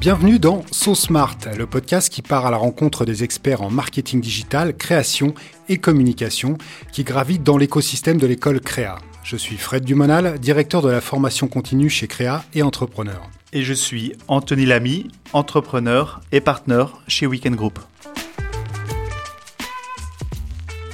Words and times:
Bienvenue 0.00 0.38
dans 0.38 0.62
So 0.70 0.94
Smart, 0.94 1.36
le 1.56 1.66
podcast 1.66 2.12
qui 2.12 2.22
part 2.22 2.46
à 2.46 2.50
la 2.50 2.56
rencontre 2.56 3.04
des 3.04 3.24
experts 3.24 3.62
en 3.62 3.70
marketing 3.70 4.20
digital, 4.20 4.76
création 4.76 5.34
et 5.68 5.78
communication 5.78 6.58
qui 6.92 7.02
gravitent 7.02 7.42
dans 7.42 7.56
l'écosystème 7.56 8.18
de 8.18 8.26
l'école 8.26 8.60
Créa. 8.60 8.98
Je 9.24 9.36
suis 9.36 9.56
Fred 9.56 9.84
Dumonal, 9.84 10.38
directeur 10.38 10.82
de 10.82 10.90
la 10.90 11.00
formation 11.00 11.48
continue 11.48 11.90
chez 11.90 12.06
Créa 12.06 12.44
et 12.54 12.62
entrepreneur. 12.62 13.28
Et 13.52 13.62
je 13.62 13.72
suis 13.72 14.12
Anthony 14.28 14.66
Lamy, 14.66 15.08
entrepreneur 15.32 16.20
et 16.30 16.40
partenaire 16.40 16.98
chez 17.08 17.26
Weekend 17.26 17.56
Group. 17.56 17.80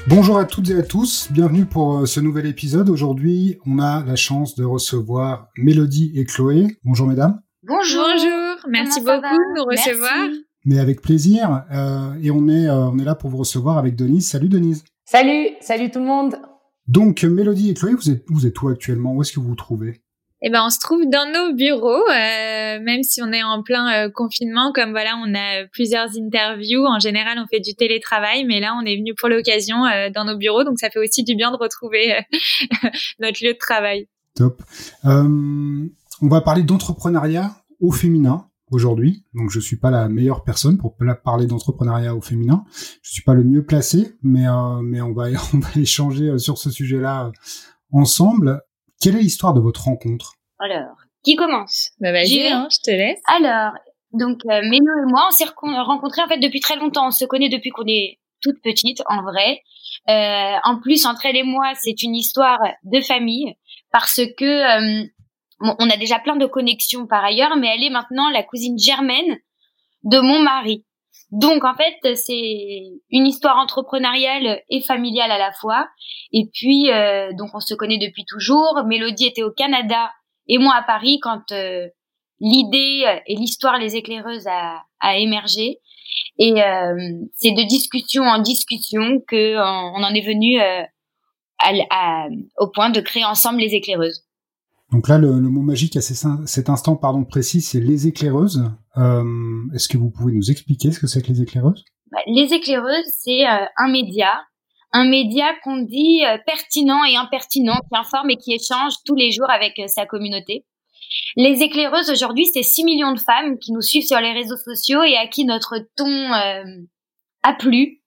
Bonjour 0.09 0.37
à 0.37 0.45
toutes 0.45 0.69
et 0.71 0.75
à 0.75 0.83
tous, 0.83 1.29
bienvenue 1.31 1.65
pour 1.65 1.99
euh, 1.99 2.07
ce 2.07 2.19
nouvel 2.19 2.47
épisode. 2.47 2.91
Aujourd'hui, 2.91 3.59
on 3.67 3.79
a 3.79 4.05
la 4.05 4.17
chance 4.17 4.57
de 4.57 4.65
recevoir 4.65 5.49
Mélodie 5.57 6.11
et 6.17 6.25
Chloé. 6.25 6.77
Bonjour 6.83 7.07
mesdames. 7.07 7.41
Bonjour. 7.63 8.03
Bonjour, 8.03 8.57
merci 8.69 9.01
beaucoup 9.01 9.21
de 9.21 9.57
nous 9.57 9.65
recevoir. 9.65 10.29
Mais 10.65 10.81
avec 10.81 11.03
plaisir. 11.03 11.65
Euh, 11.73 12.15
et 12.21 12.33
on 12.33 12.49
est, 12.49 12.67
euh, 12.67 12.89
on 12.89 12.99
est 12.99 13.05
là 13.05 13.15
pour 13.15 13.31
vous 13.31 13.37
recevoir 13.37 13.79
avec 13.79 13.95
Denise. 13.95 14.29
Salut 14.29 14.49
Denise. 14.49 14.83
Salut, 15.05 15.51
salut 15.61 15.89
tout 15.91 16.01
le 16.01 16.07
monde. 16.07 16.35
Donc 16.89 17.23
Mélodie 17.23 17.71
et 17.71 17.75
Chloé, 17.75 17.95
vous 17.95 18.11
êtes, 18.11 18.25
vous 18.27 18.45
êtes 18.45 18.61
où 18.61 18.69
actuellement? 18.69 19.15
Où 19.15 19.23
est-ce 19.23 19.33
que 19.33 19.39
vous 19.39 19.49
vous 19.49 19.55
trouvez? 19.55 20.02
Eh 20.45 20.51
ben, 20.51 20.65
on 20.67 20.71
se 20.71 20.79
trouve 20.81 21.03
dans 21.09 21.31
nos 21.33 21.55
bureaux, 21.55 22.03
euh, 22.11 22.81
même 22.81 23.03
si 23.03 23.23
on 23.23 23.33
est 23.33 23.43
en 23.43 23.63
plein 23.63 24.07
euh, 24.07 24.11
confinement. 24.11 24.73
Comme 24.73 24.91
voilà, 24.91 25.17
on 25.25 25.35
a 25.35 25.67
plusieurs 25.73 26.09
interviews. 26.19 26.85
En 26.85 26.99
général, 26.99 27.39
on 27.39 27.47
fait 27.47 27.61
du 27.61 27.75
télétravail, 27.75 28.45
mais 28.45 28.61
là, 28.61 28.77
on 28.81 28.85
est 28.85 28.97
venu 28.97 29.15
pour 29.15 29.29
l'occasion 29.29 29.87
euh, 29.87 30.11
dans 30.11 30.25
nos 30.25 30.37
bureaux, 30.37 30.65
donc 30.65 30.79
ça 30.79 30.91
fait 30.91 30.99
aussi 30.99 31.23
du 31.23 31.35
bien 31.37 31.53
de 31.53 31.57
retrouver 31.57 32.17
euh, 32.17 32.21
notre 33.21 33.45
lieu 33.45 33.53
de 33.53 33.59
travail. 33.59 34.09
Top. 34.35 34.63
Euh, 35.05 35.89
on 36.23 36.29
va 36.29 36.41
parler 36.41 36.63
d'entrepreneuriat 36.63 37.55
au 37.81 37.93
féminin 37.93 38.47
aujourd'hui. 38.73 39.25
Donc 39.35 39.51
je 39.51 39.61
suis 39.61 39.77
pas 39.77 39.91
la 39.91 40.09
meilleure 40.09 40.43
personne 40.43 40.79
pour 40.79 40.97
parler 41.23 41.47
d'entrepreneuriat 41.47 42.17
au 42.17 42.21
féminin. 42.21 42.65
Je 43.03 43.13
suis 43.13 43.23
pas 43.23 43.35
le 43.35 43.45
mieux 43.45 43.65
placé, 43.65 44.17
mais 44.23 44.49
euh, 44.49 44.81
mais 44.83 45.01
on 45.01 45.13
va 45.13 45.27
on 45.55 45.59
va 45.59 45.69
échanger 45.77 46.31
euh, 46.31 46.39
sur 46.39 46.59
ce 46.59 46.71
sujet-là 46.71 47.31
ensemble. 47.93 48.63
Quelle 49.03 49.17
est 49.17 49.23
l'histoire 49.23 49.53
de 49.53 49.61
votre 49.61 49.83
rencontre? 49.85 50.35
Alors, 50.59 50.97
qui 51.25 51.35
commence? 51.37 51.91
Bah 52.01 52.09
J'y 52.25 52.39
vas-y, 52.39 52.43
vais. 52.49 52.53
hein, 52.53 52.69
je 52.71 52.79
te 52.83 52.91
laisse. 52.91 53.21
Alors, 53.27 53.73
donc 54.13 54.39
euh, 54.49 54.61
Mélo 54.63 54.87
et 55.03 55.11
moi, 55.11 55.27
on 55.29 55.31
s'est 55.33 55.45
rencontrés 55.45 56.23
en 56.23 56.29
fait 56.29 56.39
depuis 56.39 56.61
très 56.61 56.77
longtemps. 56.77 57.09
On 57.09 57.11
se 57.11 57.25
connaît 57.25 57.49
depuis 57.49 57.71
qu'on 57.71 57.87
est 57.87 58.21
toute 58.41 58.61
petite, 58.63 59.03
en 59.09 59.23
vrai. 59.23 59.61
Euh, 60.09 60.57
en 60.65 60.81
plus, 60.81 61.05
entre 61.07 61.27
elle 61.27 61.37
et 61.37 61.43
moi, 61.43 61.73
c'est 61.81 62.03
une 62.03 62.15
histoire 62.15 62.59
de 62.85 63.01
famille 63.01 63.55
parce 63.93 64.21
que 64.39 64.45
euh, 64.45 65.05
bon, 65.61 65.75
on 65.79 65.91
a 65.91 65.97
déjà 65.97 66.19
plein 66.19 66.37
de 66.37 66.47
connexions 66.47 67.07
par 67.07 67.25
ailleurs, 67.25 67.57
mais 67.57 67.69
elle 67.75 67.85
est 67.85 67.91
maintenant 67.91 68.31
la 68.31 68.43
cousine 68.43 68.79
germaine 68.79 69.39
de 70.05 70.19
mon 70.21 70.41
mari. 70.41 70.85
Donc 71.33 71.65
en 71.65 71.75
fait, 71.75 72.15
c'est 72.15 72.83
une 73.11 73.27
histoire 73.27 73.57
entrepreneuriale 73.57 74.61
et 74.69 74.83
familiale 74.83 75.31
à 75.31 75.39
la 75.39 75.51
fois. 75.53 75.89
Et 76.31 76.51
puis 76.53 76.91
euh, 76.91 77.33
donc 77.39 77.51
on 77.55 77.61
se 77.61 77.75
connaît 77.75 77.99
depuis 77.99 78.27
toujours. 78.27 78.85
Mélodie 78.87 79.27
était 79.27 79.43
au 79.43 79.51
Canada 79.51 80.11
et 80.47 80.59
moi 80.59 80.75
à 80.75 80.83
Paris 80.83 81.21
quand 81.23 81.51
euh, 81.53 81.89
l'idée 82.39 83.21
et 83.27 83.35
l'histoire 83.35 83.79
les 83.79 83.97
éclaireuses 83.97 84.47
a, 84.47 84.83
a 85.01 85.17
émergé. 85.17 85.79
Et 86.39 86.63
euh, 86.63 86.95
c'est 87.35 87.53
de 87.53 87.67
discussion 87.67 88.25
en 88.25 88.39
discussion 88.39 89.21
que 89.27 89.57
on, 89.57 90.01
on 90.01 90.05
en 90.05 90.15
est 90.15 90.27
venu 90.27 90.61
au 92.59 92.69
point 92.69 92.91
de 92.91 93.01
créer 93.01 93.25
ensemble 93.25 93.61
les 93.61 93.75
éclaireuses. 93.75 94.23
Donc 94.93 95.09
là, 95.09 95.17
le, 95.17 95.33
mot 95.41 95.63
magique 95.63 95.97
à 95.97 96.03
cet 96.03 96.69
instant 96.69 96.97
pardon 96.97 97.25
précis, 97.25 97.63
c'est 97.63 97.81
les 97.81 98.07
éclaireuses. 98.07 98.71
Euh, 98.99 99.25
Est-ce 99.75 99.89
que 99.89 99.97
vous 99.97 100.11
pouvez 100.11 100.35
nous 100.35 100.51
expliquer 100.51 100.93
ce 100.93 101.01
que 101.01 101.07
c'est 101.07 101.23
que 101.23 101.29
les 101.29 101.41
éclaireuses? 101.41 101.83
Bah, 102.11 102.19
les 102.27 102.53
éclaireuses, 102.53 103.07
c'est 103.07 103.49
euh, 103.49 103.65
un 103.79 103.91
média, 103.91 104.43
un 104.93 105.09
média 105.09 105.47
qu'on 105.65 105.79
dit 105.79 106.23
euh, 106.27 106.37
pertinent 106.45 107.05
et 107.05 107.17
impertinent, 107.17 107.81
qui 107.91 107.97
informe 107.97 108.31
et 108.31 108.37
qui 108.37 108.53
échange 108.53 108.93
tous 109.07 109.15
les 109.15 109.31
jours 109.31 109.49
avec 109.49 109.81
sa 109.87 110.05
communauté. 110.05 110.67
Les 111.37 111.63
éclaireuses 111.63 112.11
aujourd'hui, 112.11 112.45
c'est 112.53 112.63
6 112.63 112.85
millions 112.85 113.13
de 113.13 113.21
femmes 113.21 113.59
qui 113.59 113.73
nous 113.73 113.81
suivent 113.81 114.07
sur 114.07 114.21
les 114.21 114.33
réseaux 114.33 114.59
sociaux 114.59 115.03
et 115.03 115.17
à 115.17 115.27
qui 115.27 115.47
notre 115.47 115.79
ton 115.97 116.33
a 116.33 117.53
plu. 117.59 118.03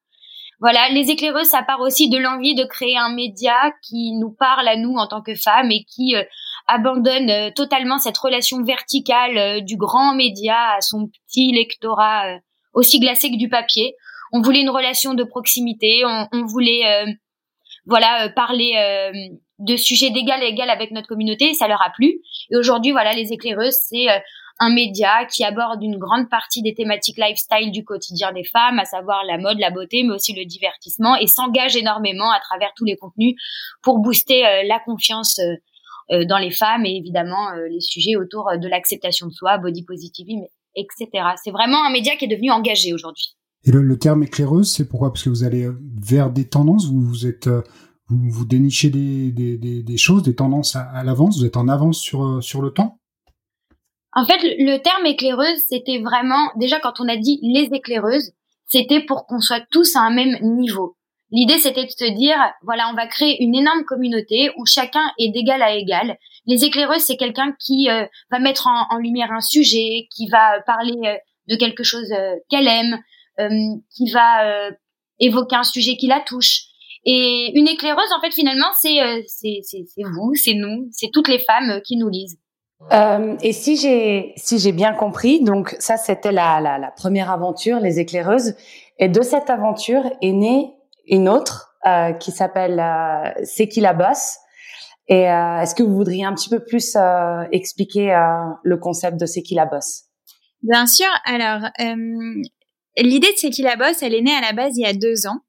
Voilà, 0.60 0.90
les 0.90 1.12
éclaireuses, 1.12 1.48
ça 1.48 1.62
part 1.62 1.82
aussi 1.82 2.10
de 2.10 2.18
l'envie 2.18 2.56
de 2.56 2.64
créer 2.64 2.98
un 2.98 3.14
média 3.14 3.56
qui 3.84 4.14
nous 4.14 4.32
parle 4.32 4.68
à 4.68 4.78
nous 4.78 4.96
en 4.96 5.08
tant 5.08 5.22
que 5.22 5.36
femmes 5.36 5.70
et 5.70 5.84
qui 5.84 6.16
abandonne 6.68 7.30
euh, 7.30 7.52
totalement 7.52 7.98
cette 7.98 8.18
relation 8.18 8.64
verticale 8.64 9.38
euh, 9.38 9.60
du 9.62 9.78
grand 9.78 10.16
média 10.16 10.76
à 10.78 10.82
son 10.82 11.08
petit 11.08 11.52
lectorat 11.52 12.28
euh, 12.28 12.38
aussi 12.74 13.00
glacé 13.00 13.30
que 13.30 13.38
du 13.38 13.50
papier. 13.50 13.96
On 14.32 14.42
voulait 14.42 14.62
une 14.62 14.70
relation 14.70 15.14
de 15.14 15.24
proximité, 15.24 16.04
on, 16.06 16.28
on 16.34 16.46
voulait 16.46 17.06
voilà 17.86 18.28
parler 18.36 18.74
de 19.60 19.78
sujets 19.78 20.10
d'égal 20.10 20.42
à 20.42 20.46
égal 20.46 20.70
avec 20.70 20.92
notre 20.92 21.08
communauté, 21.08 21.52
et 21.52 21.54
ça 21.54 21.70
leur 21.70 21.82
a 21.82 21.92
plu. 21.92 22.20
Et 22.52 22.58
aujourd'hui, 22.58 22.92
voilà, 22.92 23.14
les 23.14 23.32
éclaireuses, 23.32 23.78
c'est 23.80 24.08
un 24.60 24.74
média 24.74 25.26
qui 25.26 25.44
aborde 25.44 25.84
une 25.84 25.98
grande 25.98 26.30
partie 26.30 26.62
des 26.62 26.74
thématiques 26.74 27.18
lifestyle 27.18 27.72
du 27.72 27.84
quotidien 27.84 28.32
des 28.32 28.44
femmes, 28.44 28.80
à 28.80 28.86
savoir 28.86 29.24
la 29.26 29.38
mode, 29.38 29.60
la 29.60 29.70
beauté, 29.70 30.04
mais 30.04 30.14
aussi 30.14 30.34
le 30.34 30.46
divertissement, 30.46 31.16
et 31.16 31.28
s'engage 31.28 31.76
énormément 31.76 32.32
à 32.32 32.40
travers 32.40 32.72
tous 32.76 32.86
les 32.86 32.96
contenus 32.98 33.36
pour 33.82 34.00
booster 34.00 34.46
euh, 34.46 34.64
la 34.66 34.80
confiance 34.80 35.40
euh, 35.40 35.56
dans 36.10 36.38
les 36.38 36.52
femmes 36.52 36.86
et 36.86 36.96
évidemment 36.96 37.52
euh, 37.52 37.68
les 37.70 37.82
sujets 37.82 38.16
autour 38.16 38.50
euh, 38.50 38.58
de 38.58 38.68
l'acceptation 38.68 39.28
de 39.28 39.32
soi, 39.32 39.58
body 39.58 39.84
positivity, 39.84 40.38
etc. 40.76 41.08
C'est 41.44 41.52
vraiment 41.52 41.84
un 41.86 41.92
média 41.92 42.16
qui 42.16 42.26
est 42.26 42.28
devenu 42.28 42.52
engagé 42.52 42.94
aujourd'hui. 42.94 43.36
Et 43.66 43.72
le, 43.72 43.82
le 43.82 43.98
terme 43.98 44.24
éclaireuse, 44.24 44.72
c'est 44.72 44.88
pourquoi? 44.88 45.12
Parce 45.12 45.24
que 45.24 45.30
vous 45.30 45.44
allez 45.44 45.64
euh, 45.64 45.78
vers 46.00 46.30
des 46.30 46.48
tendances, 46.48 46.88
vous, 46.88 47.02
vous 47.02 47.26
êtes, 47.26 47.48
euh, 47.48 47.64
vous, 48.08 48.30
vous 48.30 48.46
dénichez 48.46 48.90
des, 48.90 49.32
des, 49.32 49.58
des, 49.58 49.82
des 49.82 49.98
choses, 49.98 50.22
des 50.22 50.36
tendances 50.36 50.76
à, 50.76 50.84
à 50.84 51.04
l'avance, 51.04 51.40
vous 51.40 51.46
êtes 51.46 51.58
en 51.58 51.68
avance 51.68 52.00
sur, 52.00 52.24
euh, 52.24 52.42
sur 52.42 52.62
le 52.62 52.72
temps? 52.72 53.00
En 54.14 54.26
fait, 54.26 54.38
le 54.44 54.78
terme 54.78 55.06
éclaireuse, 55.08 55.60
c'était 55.68 56.00
vraiment 56.00 56.52
déjà 56.58 56.80
quand 56.80 57.00
on 57.00 57.10
a 57.10 57.18
dit 57.18 57.40
les 57.42 57.68
éclaireuses, 57.74 58.32
c'était 58.68 59.04
pour 59.04 59.26
qu'on 59.26 59.40
soit 59.40 59.64
tous 59.72 59.96
à 59.96 60.02
un 60.02 60.14
même 60.14 60.38
niveau. 60.42 60.96
L'idée, 61.32 61.58
c'était 61.58 61.86
de 61.86 61.90
se 61.90 62.14
dire, 62.16 62.38
voilà, 62.64 62.88
on 62.92 62.96
va 62.96 63.08
créer 63.08 63.42
une 63.44 63.56
énorme 63.56 63.84
communauté 63.86 64.52
où 64.58 64.66
chacun 64.66 65.02
est 65.18 65.30
d'égal 65.30 65.62
à 65.62 65.74
égal. 65.74 66.18
Les 66.46 66.64
éclaireuses, 66.64 67.02
c'est 67.02 67.18
quelqu'un 67.18 67.56
qui 67.60 67.90
euh, 67.90 68.06
va 68.32 68.40
mettre 68.40 68.68
en, 68.68 68.98
lumière 68.98 69.32
un 69.32 69.42
sujet, 69.42 70.08
qui 70.16 70.28
va 70.30 70.62
parler 70.68 70.94
euh, 71.06 71.18
de 71.48 71.56
quelque 71.56 71.84
chose 71.84 72.12
euh, 72.12 72.36
qu'elle 72.50 72.68
aime, 72.68 73.00
qui 73.94 74.10
va 74.12 74.70
évoquer 75.20 75.58
un 75.58 75.64
sujet 75.64 75.98
qui 75.98 76.08
la 76.08 76.22
touche. 76.22 76.62
Et 77.04 77.52
une 77.56 77.68
éclaireuse, 77.68 78.10
en 78.18 78.22
fait, 78.22 78.34
finalement, 78.34 78.72
c'est 78.80 78.98
vous, 79.98 80.36
c'est 80.36 80.54
nous, 80.54 80.88
c'est 80.92 81.10
toutes 81.12 81.28
les 81.28 81.40
femmes 81.40 81.82
qui 81.86 81.98
nous 81.98 82.08
lisent. 82.08 82.40
Et 83.42 83.52
si 83.52 83.76
j'ai 83.76 84.32
si 84.38 84.58
j'ai 84.58 84.72
bien 84.72 84.94
compris, 84.94 85.44
donc 85.44 85.76
ça 85.80 85.98
c'était 85.98 86.32
la, 86.32 86.62
la 86.62 86.92
première 86.96 87.30
aventure, 87.30 87.82
les 87.82 88.00
éclaireuses, 88.00 88.56
et 88.98 89.10
de 89.10 89.22
cette 89.22 89.50
aventure 89.50 90.10
est 90.22 90.32
née 90.32 90.76
une 91.08 91.30
autre 91.30 91.76
euh, 91.86 92.14
qui 92.14 92.32
s'appelle 92.32 92.80
euh, 92.80 93.32
C'est 93.44 93.68
qui 93.68 93.82
la 93.82 93.94
bosse? 93.94 94.38
Et 95.08 95.30
euh, 95.30 95.60
est-ce 95.60 95.76
que 95.76 95.84
vous 95.84 95.96
voudriez 95.96 96.26
un 96.26 96.34
petit 96.34 96.50
peu 96.50 96.64
plus 96.64 96.98
expliquer 97.52 98.18
le 98.64 98.78
concept 98.78 99.20
de 99.20 99.28
C'est 99.28 99.44
qui 99.44 99.54
la 99.54 99.66
bosse? 99.66 100.06
Bien 100.64 100.88
sûr. 100.88 101.10
Alors, 101.26 101.62
l'idée 102.98 103.28
de 103.28 103.38
C'est 103.38 103.52
qui 103.52 103.62
la 103.62 103.76
bosse, 103.76 104.02
elle 104.02 104.16
est 104.16 104.22
née 104.22 104.34
à 104.34 104.42
la 104.42 104.54
base 104.54 104.76
il 104.78 104.82
y 104.82 104.88
a 104.88 104.94
deux 104.94 105.28
ans. 105.28 105.42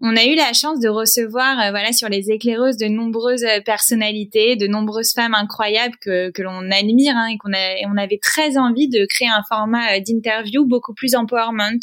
On 0.00 0.16
a 0.16 0.24
eu 0.24 0.36
la 0.36 0.52
chance 0.52 0.78
de 0.78 0.88
recevoir, 0.88 1.56
voilà, 1.72 1.92
sur 1.92 2.08
les 2.08 2.30
éclaireuses, 2.30 2.76
de 2.76 2.86
nombreuses 2.86 3.44
personnalités, 3.66 4.54
de 4.54 4.68
nombreuses 4.68 5.12
femmes 5.12 5.34
incroyables 5.34 5.96
que, 6.00 6.30
l'on 6.40 6.70
admire 6.70 7.16
hein, 7.16 7.26
et 7.26 7.36
qu'on 7.36 7.50
on 7.50 7.96
avait 7.96 8.20
très 8.22 8.58
envie 8.58 8.88
de 8.88 9.04
créer 9.06 9.28
un 9.28 9.42
format 9.48 9.98
d'interview 9.98 10.64
beaucoup 10.66 10.94
plus 10.94 11.16
empowerment, 11.16 11.80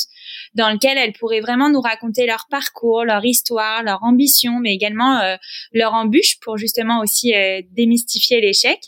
dans 0.54 0.70
lequel 0.70 0.98
elles 0.98 1.14
pourraient 1.14 1.42
vraiment 1.42 1.70
nous 1.70 1.82
raconter 1.82 2.26
leur 2.26 2.48
parcours, 2.50 3.04
leur 3.04 3.24
histoire, 3.26 3.84
leur 3.84 4.04
ambition, 4.04 4.60
mais 4.60 4.74
également 4.74 5.20
euh, 5.20 5.36
leur 5.74 5.94
embûche 5.94 6.40
pour 6.42 6.58
justement 6.58 7.02
aussi 7.02 7.34
euh, 7.34 7.62
démystifier 7.72 8.42
l'échec. 8.42 8.80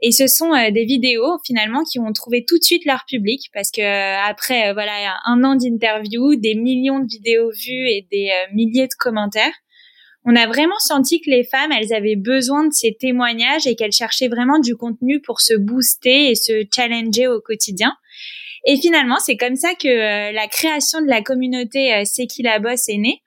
Et 0.00 0.12
ce 0.12 0.26
sont 0.26 0.52
euh, 0.54 0.70
des 0.70 0.84
vidéos 0.84 1.38
finalement 1.44 1.84
qui 1.84 1.98
ont 1.98 2.12
trouvé 2.12 2.44
tout 2.44 2.58
de 2.58 2.64
suite 2.64 2.84
leur 2.84 3.04
public 3.06 3.50
parce 3.52 3.70
que 3.70 3.80
euh, 3.80 4.18
après 4.28 4.68
euh, 4.68 4.72
voilà 4.72 4.92
un 5.24 5.44
an 5.44 5.54
d'interview, 5.54 6.36
des 6.36 6.54
millions 6.54 7.00
de 7.00 7.06
vidéos 7.06 7.50
vues 7.50 7.88
et 7.88 8.06
des 8.10 8.30
euh, 8.30 8.54
milliers 8.54 8.86
de 8.86 8.94
commentaires, 8.98 9.54
on 10.24 10.36
a 10.36 10.46
vraiment 10.46 10.78
senti 10.78 11.20
que 11.20 11.30
les 11.30 11.44
femmes, 11.44 11.72
elles 11.72 11.94
avaient 11.94 12.16
besoin 12.16 12.66
de 12.66 12.72
ces 12.72 12.94
témoignages 12.94 13.66
et 13.66 13.76
qu'elles 13.76 13.92
cherchaient 13.92 14.28
vraiment 14.28 14.58
du 14.58 14.76
contenu 14.76 15.20
pour 15.20 15.40
se 15.40 15.54
booster 15.54 16.30
et 16.30 16.34
se 16.34 16.64
challenger 16.74 17.28
au 17.28 17.40
quotidien. 17.40 17.96
Et 18.64 18.76
finalement, 18.76 19.18
c'est 19.18 19.36
comme 19.36 19.56
ça 19.56 19.74
que 19.74 19.88
euh, 19.88 20.32
la 20.32 20.46
création 20.48 21.00
de 21.00 21.06
la 21.06 21.22
communauté 21.22 21.94
euh, 21.94 22.02
C'est 22.04 22.26
qui 22.26 22.42
la 22.42 22.58
bosse 22.58 22.88
est 22.88 22.98
née. 22.98 23.22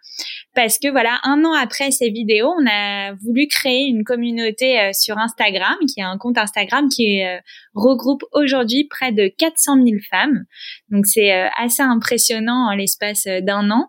parce 0.54 0.78
que 0.78 0.90
voilà, 0.90 1.20
un 1.24 1.44
an 1.46 1.54
après 1.54 1.92
ces 1.92 2.10
vidéos, 2.10 2.54
on 2.60 2.66
a 2.68 3.14
voulu 3.14 3.48
créer 3.48 3.86
une 3.86 4.04
communauté 4.04 4.80
euh, 4.80 4.90
sur 4.94 5.18
Instagram, 5.18 5.76
qui 5.88 6.02
est 6.02 6.04
un 6.04 6.18
compte 6.18 6.38
Instagram 6.38 6.90
qui 6.90 7.24
euh, 7.24 7.38
regroupe 7.74 8.24
aujourd'hui 8.34 8.86
près 8.90 9.12
de 9.12 9.32
400 9.38 9.76
000 9.76 9.98
femmes. 10.10 10.46
Donc 10.90 11.06
c'est 11.06 11.34
euh, 11.34 11.48
assez 11.58 11.82
impressionnant 11.82 12.70
en 12.70 12.76
l'espace 12.76 13.26
d'un 13.42 13.72
an. 13.72 13.88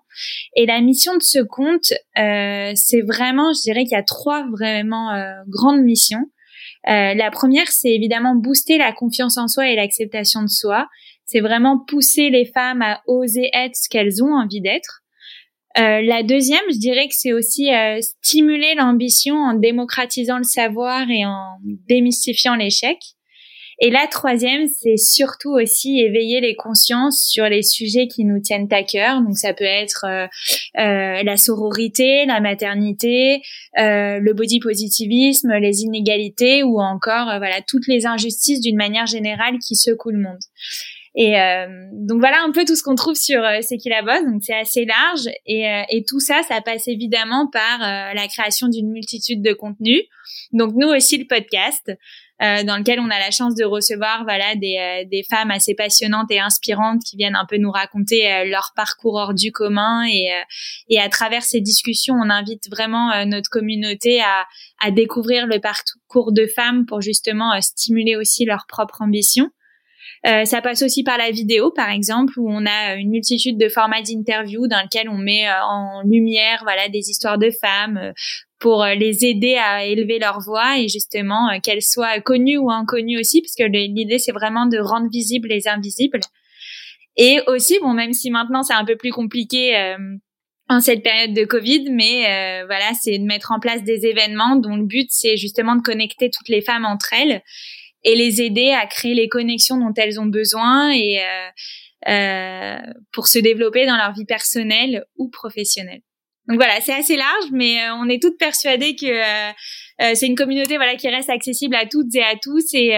Et 0.55 0.67
la 0.67 0.81
mission 0.81 1.17
de 1.17 1.23
ce 1.23 1.41
compte, 1.41 1.93
c'est 2.15 3.01
vraiment, 3.01 3.53
je 3.53 3.63
dirais 3.63 3.85
qu'il 3.85 3.93
y 3.93 4.01
a 4.01 4.03
trois 4.03 4.47
vraiment 4.51 5.11
grandes 5.49 5.81
missions. 5.81 6.27
la 6.85 7.31
première, 7.31 7.69
c'est 7.69 7.93
évidemment 7.93 8.35
booster 8.35 8.77
la 8.77 8.93
confiance 8.93 9.39
en 9.39 9.49
soi 9.49 9.69
et 9.69 9.77
l'acceptation 9.77 10.43
de 10.43 10.49
soi. 10.49 10.87
C'est 11.33 11.41
vraiment 11.41 11.79
pousser 11.79 12.29
les 12.29 12.45
femmes 12.45 12.83
à 12.83 13.01
oser 13.07 13.49
être 13.55 13.75
ce 13.75 13.89
qu'elles 13.89 14.23
ont 14.23 14.35
envie 14.35 14.61
d'être. 14.61 15.01
Euh, 15.79 16.03
la 16.03 16.23
deuxième, 16.23 16.61
je 16.69 16.79
dirais 16.79 17.09
que 17.09 17.15
c'est 17.17 17.33
aussi 17.33 17.73
euh, 17.73 17.99
stimuler 18.03 18.75
l'ambition 18.75 19.37
en 19.37 19.55
démocratisant 19.55 20.37
le 20.37 20.45
savoir 20.45 21.09
et 21.09 21.25
en 21.25 21.57
démystifiant 21.89 22.55
l'échec. 22.55 22.99
Et 23.81 23.89
la 23.89 24.07
troisième, 24.09 24.69
c'est 24.69 24.99
surtout 24.99 25.53
aussi 25.53 26.01
éveiller 26.01 26.43
les 26.43 26.55
consciences 26.55 27.27
sur 27.27 27.47
les 27.47 27.63
sujets 27.63 28.09
qui 28.09 28.27
nous 28.27 28.39
tiennent 28.39 28.69
à 28.71 28.83
cœur. 28.83 29.23
Donc 29.23 29.39
ça 29.39 29.55
peut 29.55 29.65
être 29.65 30.05
euh, 30.05 30.27
la 30.75 31.37
sororité, 31.39 32.27
la 32.27 32.41
maternité, 32.41 33.41
le 33.75 34.33
body 34.35 34.61
positivisme, 34.61 35.51
les 35.55 35.81
inégalités 35.81 36.63
ou 36.63 36.79
encore 36.79 37.25
voilà 37.39 37.63
toutes 37.67 37.89
les 37.89 38.05
injustices 38.05 38.61
d'une 38.61 38.77
manière 38.77 39.07
générale 39.07 39.57
qui 39.59 39.75
secouent 39.75 40.11
le 40.11 40.19
monde. 40.19 40.43
Et 41.15 41.39
euh, 41.39 41.67
donc 41.93 42.21
voilà 42.21 42.43
un 42.43 42.53
peu 42.53 42.65
tout 42.65 42.75
ce 42.75 42.83
qu'on 42.83 42.95
trouve 42.95 43.17
sur 43.17 43.43
euh, 43.43 43.59
C'est 43.61 43.77
qui 43.77 43.91
la 43.91 44.03
bosse. 44.03 44.25
Donc 44.25 44.43
c'est 44.43 44.57
assez 44.57 44.87
large 44.87 45.29
et, 45.47 45.69
euh, 45.69 45.83
et, 45.91 46.05
tout 46.05 46.21
ça, 46.21 46.43
ça 46.43 46.61
passe 46.63 46.89
évidemment 46.89 47.49
par 47.51 47.83
euh, 47.83 48.15
la 48.15 48.29
création 48.29 48.69
d'une 48.69 48.91
multitude 48.91 49.43
de 49.43 49.53
contenus. 49.53 50.03
Donc 50.53 50.73
nous 50.75 50.89
aussi 50.89 51.19
le 51.19 51.27
podcast. 51.27 51.93
dans 52.41 52.77
lequel 52.77 52.99
on 52.99 53.09
a 53.09 53.21
la 53.21 53.31
chance 53.31 53.55
de 53.55 53.65
recevoir 53.65 54.25
voilà 54.25 54.57
des, 54.57 55.07
des 55.09 55.23
femmes 55.31 55.53
assez 55.53 55.75
passionnantes 55.77 56.29
et 56.33 56.41
inspirantes 56.41 57.01
qui 57.05 57.17
viennent 57.17 57.37
un 57.37 57.47
peu 57.49 57.57
nous 57.57 57.71
raconter 57.71 58.45
leur 58.47 58.73
parcours 58.75 59.15
hors 59.15 59.33
du 59.33 59.53
commun 59.53 60.05
et, 60.09 60.27
et 60.89 60.99
à 60.99 61.09
travers 61.09 61.45
ces 61.45 61.61
discussions 61.61 62.15
on 62.15 62.31
invite 62.31 62.69
vraiment 62.69 63.25
notre 63.27 63.49
communauté 63.49 64.21
à, 64.21 64.45
à 64.85 64.91
découvrir 64.91 65.47
le 65.47 65.61
parcours 65.61 66.33
de 66.33 66.49
femmes 66.49 66.85
pour 66.85 67.01
justement 67.01 67.61
stimuler 67.61 68.17
aussi 68.17 68.45
leur 68.45 68.67
propre 68.67 69.03
ambition. 69.03 69.49
Euh, 70.25 70.45
ça 70.45 70.61
passe 70.61 70.83
aussi 70.83 71.03
par 71.03 71.19
la 71.19 71.31
vidéo, 71.31 71.73
par 71.73 71.91
exemple, 71.91 72.39
où 72.39 72.49
on 72.49 72.65
a 72.65 72.95
une 72.95 73.11
multitude 73.11 73.59
de 73.59 73.69
formats 73.69 74.03
d'interviews 74.03 74.69
dans 74.69 74.81
lesquels 74.81 75.09
on 75.09 75.19
met 75.19 75.49
euh, 75.49 75.65
en 75.65 76.03
lumière, 76.05 76.61
voilà, 76.63 76.89
des 76.89 77.11
histoires 77.11 77.39
de 77.39 77.51
femmes 77.51 77.97
euh, 77.97 78.13
pour 78.61 78.85
les 78.85 79.25
aider 79.25 79.57
à 79.57 79.85
élever 79.85 80.21
leur 80.21 80.39
voix 80.39 80.79
et 80.79 80.87
justement 80.87 81.49
qu'elles 81.65 81.83
soient 81.83 82.21
connues 82.21 82.59
ou 82.59 82.71
inconnues 82.71 83.19
aussi, 83.19 83.43
parce 83.43 83.57
que 83.57 83.65
l'idée 83.65 84.21
c'est 84.21 84.31
vraiment 84.31 84.67
de 84.67 84.79
rendre 84.79 85.09
visibles 85.11 85.49
les 85.49 85.67
invisibles. 85.67 86.21
Et 87.17 87.41
aussi, 87.49 87.81
bon, 87.81 87.93
même 87.93 88.13
si 88.13 88.31
maintenant 88.31 88.63
c'est 88.63 88.73
un 88.73 88.85
peu 88.85 88.95
plus 88.95 89.11
compliqué. 89.11 89.97
en 90.69 90.81
cette 90.81 91.03
période 91.03 91.35
de 91.35 91.45
Covid, 91.45 91.91
mais 91.91 92.63
voilà, 92.67 92.93
c'est 93.03 93.19
de 93.19 93.25
mettre 93.25 93.51
en 93.51 93.59
place 93.59 93.83
des 93.83 94.07
événements 94.07 94.55
dont 94.55 94.77
le 94.77 94.87
but 94.87 95.09
c'est 95.11 95.37
justement 95.37 95.75
de 95.75 95.83
connecter 95.83 96.31
toutes 96.31 96.49
les 96.49 96.63
femmes 96.63 96.85
entre 96.85 97.13
elles 97.15 97.43
et 98.05 98.17
les 98.17 98.43
aider 98.43 98.71
à 98.71 98.87
créer 98.87 99.15
les 99.15 99.29
connexions 99.29 99.79
dont 99.79 99.95
elles 99.97 100.21
ont 100.21 100.27
besoin 100.27 100.91
et 100.91 101.21
euh, 101.21 102.11
euh, 102.11 102.79
pour 103.13 103.27
se 103.27 103.39
développer 103.39 103.87
dans 103.87 103.97
leur 103.97 104.13
vie 104.13 104.25
personnelle 104.25 105.05
ou 105.17 105.29
professionnelle. 105.29 106.03
Donc 106.49 106.57
voilà, 106.57 106.81
c'est 106.81 106.93
assez 106.93 107.17
large, 107.17 107.51
mais 107.53 107.77
euh, 107.77 107.95
on 107.95 108.09
est 108.09 108.21
toutes 108.21 108.37
persuadées 108.37 108.97
que 108.97 109.07
euh, 109.07 109.53
euh, 110.01 110.11
c'est 110.15 110.27
une 110.27 110.35
communauté 110.35 110.77
voilà 110.77 110.97
qui 110.97 111.09
reste 111.09 111.31
accessible 111.31 111.77
à 111.77 111.87
toutes 111.87 112.13
et 112.17 112.23
à 112.23 112.35
tous 112.43 112.75
et, 112.75 112.89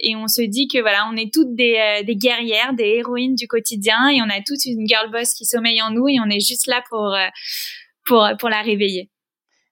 et 0.00 0.14
on 0.14 0.28
se 0.28 0.42
dit 0.42 0.68
que 0.68 0.80
voilà, 0.80 1.08
on 1.12 1.16
est 1.16 1.32
toutes 1.32 1.54
des, 1.56 2.02
des 2.06 2.14
guerrières, 2.14 2.72
des 2.74 2.98
héroïnes 2.98 3.34
du 3.34 3.48
quotidien 3.48 4.08
et 4.08 4.22
on 4.22 4.30
a 4.30 4.40
toute 4.46 4.64
une 4.64 4.86
girl 4.86 5.10
boss 5.10 5.34
qui 5.34 5.44
sommeille 5.44 5.82
en 5.82 5.90
nous 5.90 6.06
et 6.06 6.18
on 6.24 6.30
est 6.30 6.38
juste 6.40 6.68
là 6.68 6.82
pour 6.88 7.16
pour 8.06 8.28
pour 8.38 8.48
la 8.48 8.62
réveiller. 8.62 9.10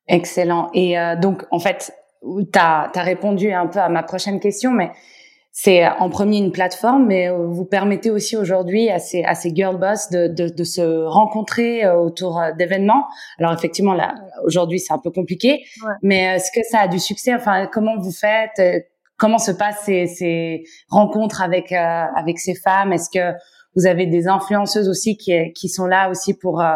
Excellent. 0.09 0.71
Et 0.75 0.97
donc 1.21 1.45
en 1.53 1.61
fait, 1.61 1.93
tu 2.23 2.59
as, 2.59 2.91
répondu 2.95 3.53
un 3.53 3.67
peu 3.67 3.81
à 3.81 3.89
ma 3.89 4.03
prochaine 4.03 4.41
question, 4.41 4.71
mais 4.71 4.91
c'est 5.55 5.87
en 5.87 6.09
premier 6.09 6.39
une 6.39 6.51
plateforme, 6.51 7.07
mais 7.07 7.29
euh, 7.29 7.47
vous 7.47 7.67
permettez 7.67 8.11
aussi 8.11 8.39
aujourd'hui 8.39 8.89
à 8.89 8.99
ces, 8.99 9.23
à 9.23 9.35
ces 9.35 9.55
girl 9.55 9.79
boss 9.79 10.09
de, 10.09 10.27
de, 10.27 10.49
de 10.49 10.65
se 10.65 11.05
rencontrer 11.05 11.85
euh, 11.85 11.99
autour 11.99 12.41
euh, 12.41 12.53
d'événements. 12.53 13.05
Alors 13.39 13.53
effectivement, 13.53 13.93
là, 13.93 14.15
aujourd'hui, 14.45 14.81
c'est 14.81 14.95
un 14.95 14.99
peu 14.99 15.11
compliqué, 15.11 15.63
mais 16.03 16.37
est-ce 16.37 16.51
que 16.53 16.67
ça 16.67 16.81
a 16.81 16.89
du 16.89 16.99
succès? 16.99 17.35
Enfin, 17.35 17.67
comment 17.67 17.99
vous 17.99 18.13
faites? 18.13 18.87
Comment 19.19 19.39
se 19.39 19.53
passent 19.53 19.83
ces, 19.85 20.07
ces 20.07 20.65
rencontres 20.89 21.43
avec 21.43 21.71
avec 21.71 22.39
ces 22.39 22.55
femmes? 22.55 22.93
Est-ce 22.95 23.11
que 23.11 23.37
vous 23.77 23.87
avez 23.87 24.07
des 24.07 24.27
influenceuses 24.27 24.89
aussi 24.89 25.19
qui, 25.19 25.53
qui 25.53 25.69
sont 25.69 25.87
là 25.87 26.09
aussi 26.09 26.33
pour 26.35 26.63
euh, 26.63 26.75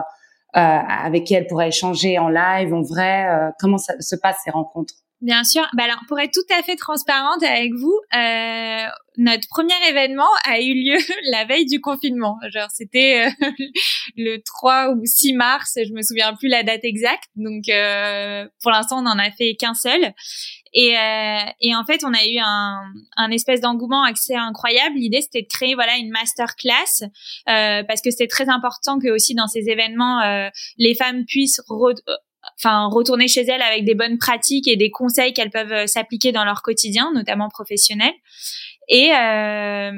avec 0.52 1.24
qui 1.24 1.34
elles 1.34 1.46
pourraient 1.46 1.68
échanger 1.68 2.18
en 2.18 2.28
live, 2.28 2.74
en 2.74 2.82
vrai? 2.82 3.26
Comment 3.58 3.78
ça 3.78 3.94
se 4.00 4.16
passe 4.16 4.36
ces 4.44 4.50
rencontres? 4.50 4.94
Bien 5.22 5.44
sûr. 5.44 5.66
Bah 5.72 5.84
alors, 5.84 6.00
pour 6.08 6.20
être 6.20 6.32
tout 6.32 6.54
à 6.54 6.62
fait 6.62 6.76
transparente 6.76 7.42
avec 7.42 7.72
vous, 7.72 7.98
euh, 8.14 8.86
notre 9.16 9.48
premier 9.48 9.74
événement 9.88 10.28
a 10.44 10.60
eu 10.60 10.74
lieu 10.74 10.98
la 11.30 11.46
veille 11.46 11.64
du 11.64 11.80
confinement. 11.80 12.36
Genre, 12.50 12.68
c'était 12.70 13.26
euh, 13.26 13.50
le 14.16 14.36
3 14.44 14.90
ou 14.90 15.00
6 15.04 15.32
mars, 15.32 15.78
je 15.82 15.92
me 15.94 16.02
souviens 16.02 16.34
plus 16.34 16.48
la 16.48 16.62
date 16.62 16.84
exacte. 16.84 17.24
Donc, 17.34 17.68
euh, 17.70 18.46
pour 18.62 18.70
l'instant, 18.70 18.98
on 18.98 19.02
n'en 19.02 19.18
a 19.18 19.30
fait 19.30 19.54
qu'un 19.54 19.74
seul. 19.74 20.12
Et, 20.78 20.94
euh, 20.94 21.50
et, 21.62 21.74
en 21.74 21.84
fait, 21.86 22.04
on 22.04 22.12
a 22.12 22.22
eu 22.26 22.38
un, 22.38 22.82
un 23.16 23.30
espèce 23.30 23.62
d'engouement 23.62 24.04
assez 24.04 24.34
incroyable. 24.34 24.96
L'idée, 24.96 25.22
c'était 25.22 25.40
de 25.40 25.48
créer 25.48 25.74
voilà 25.74 25.96
une 25.96 26.10
masterclass 26.10 27.02
euh, 27.48 27.82
parce 27.84 28.02
que 28.02 28.10
c'était 28.10 28.26
très 28.26 28.50
important 28.50 28.98
que 28.98 29.08
aussi 29.08 29.34
dans 29.34 29.46
ces 29.46 29.70
événements, 29.70 30.20
euh, 30.20 30.50
les 30.76 30.94
femmes 30.94 31.24
puissent 31.24 31.62
enfin 32.58 32.86
retourner 32.86 33.28
chez 33.28 33.42
elles 33.42 33.62
avec 33.62 33.84
des 33.84 33.94
bonnes 33.94 34.18
pratiques 34.18 34.68
et 34.68 34.76
des 34.76 34.90
conseils 34.90 35.32
qu'elles 35.32 35.50
peuvent 35.50 35.72
euh, 35.72 35.86
s'appliquer 35.86 36.32
dans 36.32 36.44
leur 36.44 36.62
quotidien, 36.62 37.10
notamment 37.14 37.48
professionnel. 37.48 38.12
Et, 38.88 39.10
euh, 39.12 39.90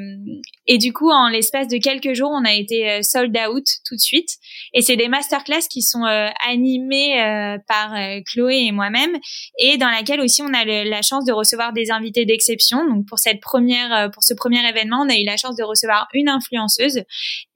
et 0.67 0.79
du 0.79 0.95
coup, 0.95 1.11
en 1.11 1.29
l'espace 1.29 1.69
de 1.69 1.77
quelques 1.77 2.15
jours, 2.15 2.31
on 2.33 2.45
a 2.47 2.55
été 2.55 2.91
euh, 2.91 3.03
sold 3.03 3.37
out 3.37 3.65
tout 3.87 3.95
de 3.95 4.01
suite. 4.01 4.31
Et 4.73 4.81
c'est 4.81 4.97
des 4.97 5.09
masterclass 5.09 5.69
qui 5.71 5.83
sont 5.83 6.05
animées 6.05 7.59
par 7.67 7.95
Chloé 8.31 8.67
et 8.67 8.73
moi-même, 8.73 9.17
et 9.59 9.77
dans 9.77 9.89
laquelle 9.89 10.21
aussi 10.21 10.43
on 10.43 10.53
a 10.55 10.65
la 10.65 11.03
chance 11.03 11.25
de 11.25 11.33
recevoir 11.33 11.73
des 11.73 11.91
invités 11.91 12.25
d'exception. 12.25 12.87
Donc 12.87 13.07
pour 13.07 13.19
cette 13.19 13.41
première, 13.41 14.11
pour 14.13 14.23
ce 14.23 14.35
premier 14.35 14.67
événement, 14.69 15.03
on 15.03 15.09
a 15.09 15.17
eu 15.17 15.25
la 15.25 15.37
chance 15.37 15.57
de 15.57 15.65
recevoir 15.65 16.07
une 16.13 16.29
influenceuse 16.29 17.03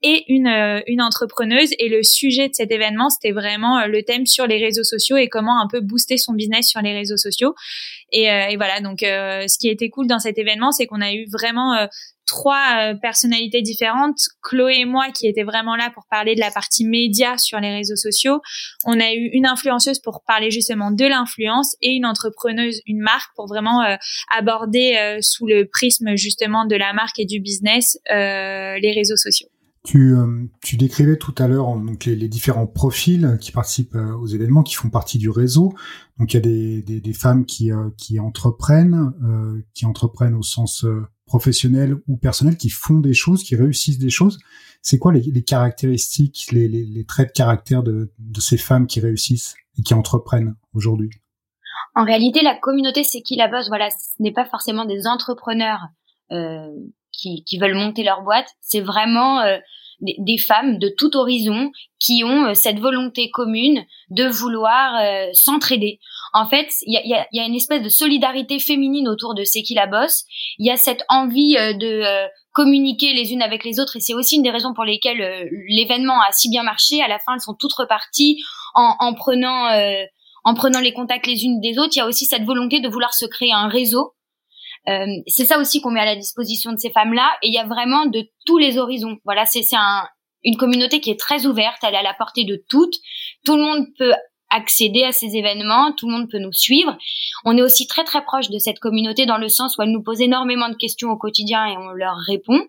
et 0.03 0.25
une 0.27 0.47
une 0.87 1.01
entrepreneuse. 1.01 1.71
Et 1.79 1.89
le 1.89 2.03
sujet 2.03 2.49
de 2.49 2.53
cet 2.53 2.71
événement, 2.71 3.09
c'était 3.09 3.31
vraiment 3.31 3.85
le 3.87 4.03
thème 4.03 4.25
sur 4.25 4.45
les 4.47 4.63
réseaux 4.63 4.83
sociaux 4.83 5.17
et 5.17 5.27
comment 5.27 5.59
un 5.61 5.67
peu 5.67 5.81
booster 5.81 6.17
son 6.17 6.33
business 6.33 6.67
sur 6.67 6.81
les 6.81 6.93
réseaux 6.93 7.17
sociaux. 7.17 7.55
Et, 8.11 8.25
et 8.25 8.55
voilà. 8.57 8.81
Donc 8.81 8.99
ce 9.01 9.57
qui 9.57 9.69
était 9.69 9.89
cool 9.89 10.07
dans 10.07 10.19
cet 10.19 10.37
événement, 10.37 10.71
c'est 10.71 10.85
qu'on 10.85 11.01
a 11.01 11.13
eu 11.13 11.25
vraiment 11.31 11.73
euh, 11.73 11.87
trois 12.25 12.77
euh, 12.77 12.93
personnalités 12.95 13.61
différentes. 13.61 14.17
Chloé 14.41 14.79
et 14.79 14.85
moi 14.85 15.11
qui 15.13 15.27
étaient 15.27 15.43
vraiment 15.43 15.75
là 15.75 15.91
pour 15.93 16.05
parler 16.09 16.35
de 16.35 16.39
la 16.39 16.51
partie 16.51 16.85
média 16.85 17.37
sur 17.37 17.59
les 17.59 17.73
réseaux 17.73 17.95
sociaux. 17.95 18.41
On 18.85 18.99
a 18.99 19.13
eu 19.13 19.29
une 19.33 19.45
influenceuse 19.45 19.99
pour 19.99 20.23
parler 20.25 20.51
justement 20.51 20.91
de 20.91 21.05
l'influence 21.05 21.75
et 21.81 21.91
une 21.91 22.05
entrepreneuse, 22.05 22.81
une 22.85 23.01
marque 23.01 23.31
pour 23.35 23.47
vraiment 23.47 23.81
euh, 23.81 23.95
aborder 24.35 25.17
sous 25.21 25.47
le 25.47 25.67
prisme 25.67 26.15
justement 26.15 26.65
de 26.65 26.75
la 26.75 26.93
marque 26.93 27.19
et 27.19 27.25
du 27.25 27.39
business 27.39 27.97
les 28.09 28.93
réseaux 28.95 29.17
sociaux. 29.17 29.49
Tu, 29.85 30.15
tu 30.61 30.77
décrivais 30.77 31.17
tout 31.17 31.35
à 31.37 31.47
l'heure 31.47 31.75
donc 31.75 32.05
les, 32.05 32.29
différents 32.29 32.67
profils 32.67 33.37
qui 33.41 33.51
participent 33.51 33.95
aux 33.95 34.27
événements, 34.27 34.63
qui 34.63 34.75
font 34.75 34.89
partie 34.89 35.17
du 35.17 35.29
réseau. 35.29 35.73
Donc 36.17 36.33
il 36.33 36.37
y 36.37 36.37
a 36.37 36.41
des, 36.41 36.81
des, 36.81 37.01
des 37.01 37.13
femmes 37.13 37.45
qui, 37.45 37.69
qui 37.97 38.17
entreprennent, 38.17 39.11
qui 39.73 39.85
entreprennent 39.85 40.35
au 40.35 40.41
sens 40.41 40.85
professionnels 41.25 41.97
ou 42.07 42.17
personnels 42.17 42.57
qui 42.57 42.69
font 42.69 42.99
des 42.99 43.13
choses, 43.13 43.43
qui 43.43 43.55
réussissent 43.55 43.97
des 43.97 44.09
choses. 44.09 44.39
C'est 44.81 44.99
quoi 44.99 45.13
les, 45.13 45.21
les 45.21 45.43
caractéristiques, 45.43 46.47
les, 46.51 46.67
les, 46.67 46.85
les, 46.85 47.05
traits 47.05 47.29
de 47.29 47.33
caractère 47.33 47.83
de, 47.83 48.13
de, 48.19 48.41
ces 48.41 48.57
femmes 48.57 48.87
qui 48.87 48.99
réussissent 48.99 49.55
et 49.77 49.81
qui 49.81 49.93
entreprennent 49.93 50.55
aujourd'hui? 50.73 51.09
En 51.95 52.03
réalité, 52.03 52.41
la 52.43 52.55
communauté, 52.55 53.03
c'est 53.03 53.21
qui 53.21 53.35
la 53.35 53.47
bosse? 53.47 53.67
Voilà, 53.69 53.89
ce 53.89 54.21
n'est 54.21 54.33
pas 54.33 54.45
forcément 54.45 54.85
des 54.85 55.07
entrepreneurs 55.07 55.79
euh, 56.31 56.69
qui, 57.13 57.43
qui, 57.43 57.57
veulent 57.57 57.75
monter 57.75 58.03
leur 58.03 58.21
boîte. 58.21 58.47
C'est 58.61 58.81
vraiment 58.81 59.39
euh, 59.41 59.57
des, 60.01 60.37
femmes 60.37 60.79
de 60.79 60.89
tout 60.89 61.15
horizon 61.15 61.71
qui 61.99 62.23
ont 62.23 62.47
euh, 62.47 62.53
cette 62.53 62.79
volonté 62.79 63.29
commune 63.29 63.85
de 64.09 64.25
vouloir 64.25 64.95
euh, 64.95 65.29
s'entraider. 65.33 65.99
en 66.33 66.47
fait, 66.47 66.67
il 66.85 66.93
y 66.93 67.13
a, 67.13 67.27
y 67.31 67.39
a, 67.39 67.45
une 67.45 67.55
espèce 67.55 67.81
de 67.81 67.89
solidarité 67.89 68.59
féminine 68.59 69.07
autour 69.07 69.35
de 69.35 69.43
C'est 69.43 69.61
qui 69.61 69.73
la 69.73 69.87
bosse. 69.87 70.25
Il 70.57 70.67
y 70.67 70.71
a 70.71 70.77
cette 70.77 71.03
envie 71.09 71.53
de 71.55 72.03
communiquer 72.51 73.13
les 73.13 73.31
unes 73.31 73.41
avec 73.41 73.63
les 73.63 73.79
autres 73.79 73.95
et 73.95 73.99
c'est 73.99 74.13
aussi 74.13 74.35
une 74.35 74.43
des 74.43 74.51
raisons 74.51 74.73
pour 74.73 74.83
lesquelles 74.83 75.49
l'événement 75.67 76.19
a 76.21 76.31
si 76.31 76.49
bien 76.49 76.63
marché. 76.63 77.01
À 77.01 77.07
la 77.07 77.19
fin, 77.19 77.33
elles 77.33 77.41
sont 77.41 77.55
toutes 77.57 77.73
reparties 77.73 78.43
en, 78.75 78.95
en 78.99 79.13
prenant 79.13 79.69
en 80.43 80.53
prenant 80.53 80.79
les 80.79 80.93
contacts 80.93 81.27
les 81.27 81.45
unes 81.45 81.61
des 81.61 81.77
autres. 81.79 81.93
Il 81.95 81.99
y 81.99 82.01
a 82.01 82.07
aussi 82.07 82.25
cette 82.25 82.43
volonté 82.43 82.79
de 82.79 82.89
vouloir 82.89 83.13
se 83.13 83.25
créer 83.25 83.53
un 83.53 83.67
réseau 83.67 83.99
euh, 83.99 84.22
c'est 84.85 85.45
ça 85.45 85.59
aussi 85.59 85.81
qu'on 85.81 85.91
met 85.91 86.01
à 86.01 86.05
la 86.05 86.15
disposition 86.15 86.71
de 86.71 86.77
ces 86.77 86.91
femmes-là. 86.91 87.29
Et 87.41 87.47
il 87.47 87.53
y 87.53 87.59
a 87.59 87.65
vraiment 87.65 88.05
de 88.05 88.23
tous 88.45 88.57
les 88.57 88.77
horizons. 88.77 89.17
Voilà, 89.25 89.45
c'est 89.45 89.63
un, 89.73 90.07
une 90.43 90.57
communauté 90.57 90.99
qui 90.99 91.09
est 91.09 91.19
très 91.19 91.45
ouverte, 91.45 91.77
elle 91.83 91.95
est 91.95 91.97
à 91.97 92.03
la 92.03 92.13
portée 92.13 92.45
de 92.45 92.63
toutes. 92.69 92.95
Tout 93.45 93.55
le 93.55 93.63
monde 93.63 93.87
peut 93.97 94.13
accéder 94.53 95.03
à 95.03 95.11
ces 95.11 95.35
événements, 95.35 95.91
tout 95.93 96.07
le 96.07 96.13
monde 96.13 96.29
peut 96.29 96.39
nous 96.39 96.53
suivre. 96.53 96.95
On 97.43 97.57
est 97.57 97.61
aussi 97.61 97.87
très 97.87 98.03
très 98.03 98.23
proche 98.23 98.49
de 98.49 98.59
cette 98.59 98.79
communauté 98.79 99.25
dans 99.25 99.37
le 99.37 99.49
sens 99.49 99.77
où 99.77 99.81
elle 99.81 99.91
nous 99.91 100.03
pose 100.03 100.21
énormément 100.21 100.69
de 100.69 100.75
questions 100.75 101.09
au 101.09 101.17
quotidien 101.17 101.65
et 101.65 101.77
on 101.77 101.89
leur 101.89 102.15
répond. 102.27 102.61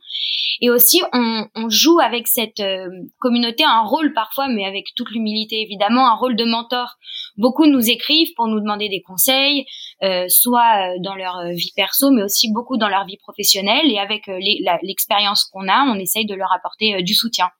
Et 0.61 0.71
aussi 0.71 1.03
on, 1.13 1.47
on 1.55 1.69
joue 1.69 1.99
avec 2.01 2.27
cette 2.27 2.61
euh, 2.61 2.89
communauté 3.19 3.65
un 3.65 3.83
rôle 3.83 4.13
parfois, 4.15 4.49
mais 4.49 4.65
avec 4.65 4.87
toute 4.97 5.11
l'humilité 5.11 5.61
évidemment, 5.61 6.09
un 6.09 6.15
rôle 6.15 6.37
de 6.37 6.45
mentor. 6.45 6.97
Beaucoup 7.37 7.67
nous 7.67 7.91
écrivent 7.91 8.33
pour 8.37 8.47
nous 8.47 8.61
demander 8.61 8.89
des 8.89 9.03
conseils, 9.03 9.67
euh, 10.03 10.27
soit 10.29 10.61
euh, 10.61 10.99
dans 11.03 11.17
leur 11.17 11.45
vie 11.53 11.73
perso, 11.77 12.11
mais 12.11 12.23
aussi 12.23 12.53
beaucoup 12.53 12.77
dans 12.77 12.89
leur 12.89 13.05
vie 13.05 13.19
professionnelle. 13.19 13.91
Et 13.91 13.99
avec 13.99 14.27
l'expérience 14.83 15.45
qu'on 15.45 15.69
a, 15.69 15.85
on 15.85 15.97
essaye 15.97 16.27
de 16.27 16.35
leur 16.35 16.53
apporter 16.53 17.03
du 17.03 17.15
soutien. 17.15 17.51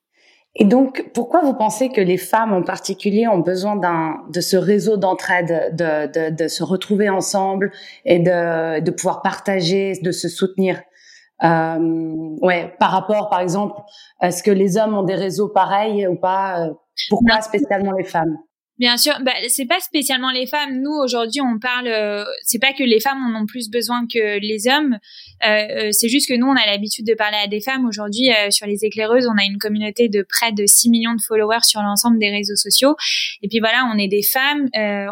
Et 0.57 0.65
donc, 0.65 1.11
pourquoi 1.15 1.41
vous 1.43 1.55
pensez 1.55 1.89
que 1.89 2.01
les 2.01 2.17
femmes 2.17 2.53
en 2.53 2.63
particulier 2.63 3.27
ont 3.27 3.41
besoin 3.41 3.75
d'un 3.77 4.21
de 4.33 4.41
ce 4.41 4.57
réseau 4.57 4.97
d'entraide, 4.97 5.75
de, 5.75 6.07
de, 6.07 6.35
de, 6.35 6.49
se 6.49 6.63
retrouver 6.63 7.09
ensemble 7.09 7.73
et 8.05 8.21
de, 8.21 8.81
de 8.81 8.91
pouvoir 8.93 9.23
partager, 9.23 9.95
de 10.01 10.13
se 10.13 10.29
soutenir? 10.29 10.81
Euh, 11.43 11.79
Ouais, 12.41 12.75
par 12.79 12.91
rapport, 12.93 13.29
par 13.31 13.41
exemple, 13.41 13.81
est-ce 14.21 14.43
que 14.43 14.51
les 14.51 14.77
hommes 14.77 14.95
ont 14.95 15.03
des 15.03 15.15
réseaux 15.15 15.49
pareils 15.49 16.07
ou 16.07 16.17
pas 16.17 16.69
Pourquoi 17.09 17.41
spécialement 17.41 17.93
les 17.93 18.05
femmes? 18.05 18.39
Bien 18.77 18.97
sûr, 18.97 19.13
bah, 19.23 19.33
c'est 19.49 19.67
pas 19.67 19.79
spécialement 19.79 20.33
les 20.33 20.47
femmes. 20.47 20.81
Nous 20.83 20.91
aujourd'hui, 20.91 21.41
on 21.41 21.61
parle. 21.61 21.87
Euh, 21.87 22.25
c'est 22.43 22.59
pas 22.59 22.73
que 22.73 22.83
les 22.83 22.99
femmes 22.99 23.19
en 23.23 23.41
ont 23.41 23.47
plus 23.47 23.71
besoin 23.71 24.05
que 24.13 24.41
les 24.41 24.67
hommes. 24.67 24.99
Euh, 25.47 25.49
euh, 25.49 25.89
c'est 25.93 26.09
juste 26.09 26.29
que 26.29 26.35
nous, 26.35 26.49
on 26.49 26.57
a 26.57 26.67
l'habitude 26.67 27.07
de 27.07 27.15
parler 27.15 27.37
à 27.37 27.47
des 27.47 27.61
femmes. 27.61 27.87
Aujourd'hui, 27.87 28.31
sur 28.51 28.67
les 28.67 28.85
éclaireuses, 28.85 29.29
on 29.29 29.39
a 29.39 29.45
une 29.45 29.59
communauté 29.59 30.09
de 30.09 30.27
près 30.29 30.51
de 30.51 30.67
6 30.67 30.91
millions 30.91 31.15
de 31.15 31.21
followers 31.21 31.63
sur 31.63 31.83
l'ensemble 31.83 32.19
des 32.19 32.31
réseaux 32.31 32.57
sociaux. 32.57 32.97
Et 33.43 33.49
puis 33.49 33.61
voilà, 33.61 33.89
on 33.95 33.97
est 33.97 34.09
des 34.09 34.25
femmes, 34.25 34.69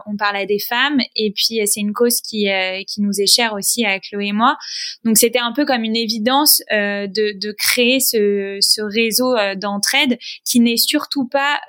on 0.06 0.16
parle 0.16 0.36
à 0.36 0.46
des 0.46 0.58
femmes. 0.58 0.98
Et 1.14 1.32
puis 1.32 1.60
c'est 1.66 1.80
une 1.80 1.92
cause 1.92 2.20
qui 2.20 2.48
qui 2.88 3.00
nous 3.00 3.20
est 3.20 3.32
chère 3.32 3.52
aussi 3.52 3.84
à 3.84 4.00
Chloé 4.00 4.28
et 4.28 4.32
moi. 4.32 4.56
Donc 5.04 5.18
c'était 5.18 5.38
un 5.38 5.52
peu 5.52 5.64
comme 5.64 5.84
une 5.84 5.96
évidence 5.96 6.62
de, 6.70 7.38
de 7.38 7.52
créer 7.52 8.00
ce, 8.00 8.58
ce 8.60 8.82
réseau 8.82 9.34
d'entraide 9.56 10.18
qui 10.44 10.58
n'est 10.58 10.76
surtout 10.76 11.28
pas 11.28 11.60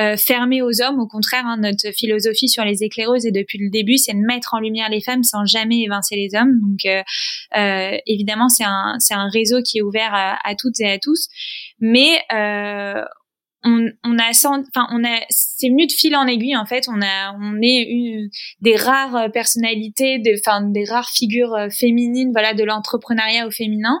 euh, 0.00 0.16
fermé 0.16 0.62
aux 0.62 0.82
hommes. 0.82 0.98
Au 0.98 1.06
contraire, 1.06 1.44
hein, 1.46 1.56
notre 1.58 1.92
philosophie 1.92 2.48
sur 2.48 2.64
les 2.64 2.82
éclaireuses 2.82 3.26
et 3.26 3.32
depuis 3.32 3.58
le 3.58 3.70
début, 3.70 3.96
c'est 3.96 4.12
de 4.12 4.18
mettre 4.18 4.54
en 4.54 4.60
lumière 4.60 4.88
les 4.88 5.00
femmes 5.00 5.22
sans 5.22 5.44
jamais 5.44 5.82
évincer 5.82 6.16
les 6.16 6.30
hommes. 6.34 6.58
Donc, 6.60 6.84
euh, 6.86 7.02
euh 7.56 7.96
évidemment, 8.06 8.48
c'est 8.48 8.64
un, 8.64 8.98
un 9.10 9.28
réseau 9.28 9.62
qui 9.62 9.78
est 9.78 9.82
ouvert 9.82 10.10
à, 10.12 10.38
à 10.44 10.54
toutes 10.54 10.80
et 10.80 10.90
à 10.90 10.98
tous. 10.98 11.28
Mais 11.80 12.18
euh, 12.32 13.02
on, 13.64 13.88
on 14.04 14.18
a 14.18 14.30
enfin 14.30 14.86
on 14.90 15.04
a 15.04 15.20
c'est 15.30 15.68
venu 15.68 15.86
de 15.86 15.92
fil 15.92 16.14
en 16.16 16.26
aiguille 16.26 16.56
en 16.56 16.66
fait 16.66 16.86
on 16.88 17.00
a 17.00 17.34
on 17.40 17.60
est 17.62 17.82
une 17.88 18.28
des 18.60 18.76
rares 18.76 19.30
personnalités 19.32 20.18
de 20.18 20.38
enfin 20.38 20.62
des 20.62 20.84
rares 20.84 21.10
figures 21.10 21.54
euh, 21.54 21.68
féminines 21.70 22.30
voilà 22.32 22.54
de 22.54 22.62
l'entrepreneuriat 22.62 23.46
au 23.46 23.50
féminin 23.50 24.00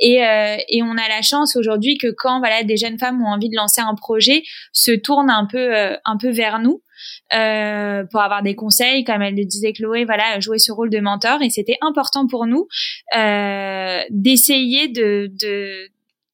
et 0.00 0.24
euh, 0.24 0.56
et 0.68 0.82
on 0.82 0.92
a 0.92 1.08
la 1.08 1.22
chance 1.22 1.56
aujourd'hui 1.56 1.98
que 1.98 2.08
quand 2.16 2.38
voilà 2.38 2.62
des 2.62 2.76
jeunes 2.76 2.98
femmes 2.98 3.22
ont 3.22 3.28
envie 3.28 3.50
de 3.50 3.56
lancer 3.56 3.80
un 3.80 3.94
projet 3.94 4.42
se 4.72 4.92
tournent 4.92 5.30
un 5.30 5.46
peu 5.50 5.76
euh, 5.76 5.96
un 6.04 6.16
peu 6.16 6.30
vers 6.30 6.60
nous 6.60 6.82
euh, 7.32 8.04
pour 8.10 8.20
avoir 8.20 8.42
des 8.42 8.54
conseils, 8.54 9.04
comme 9.04 9.22
elle 9.22 9.36
le 9.36 9.44
disait 9.44 9.72
Chloé, 9.72 10.04
voilà, 10.04 10.40
jouer 10.40 10.58
ce 10.58 10.72
rôle 10.72 10.90
de 10.90 10.98
mentor. 10.98 11.42
Et 11.42 11.50
c'était 11.50 11.78
important 11.80 12.26
pour 12.26 12.46
nous 12.46 12.66
euh, 13.16 14.00
d'essayer 14.10 14.88
de, 14.88 15.30
de, 15.40 15.88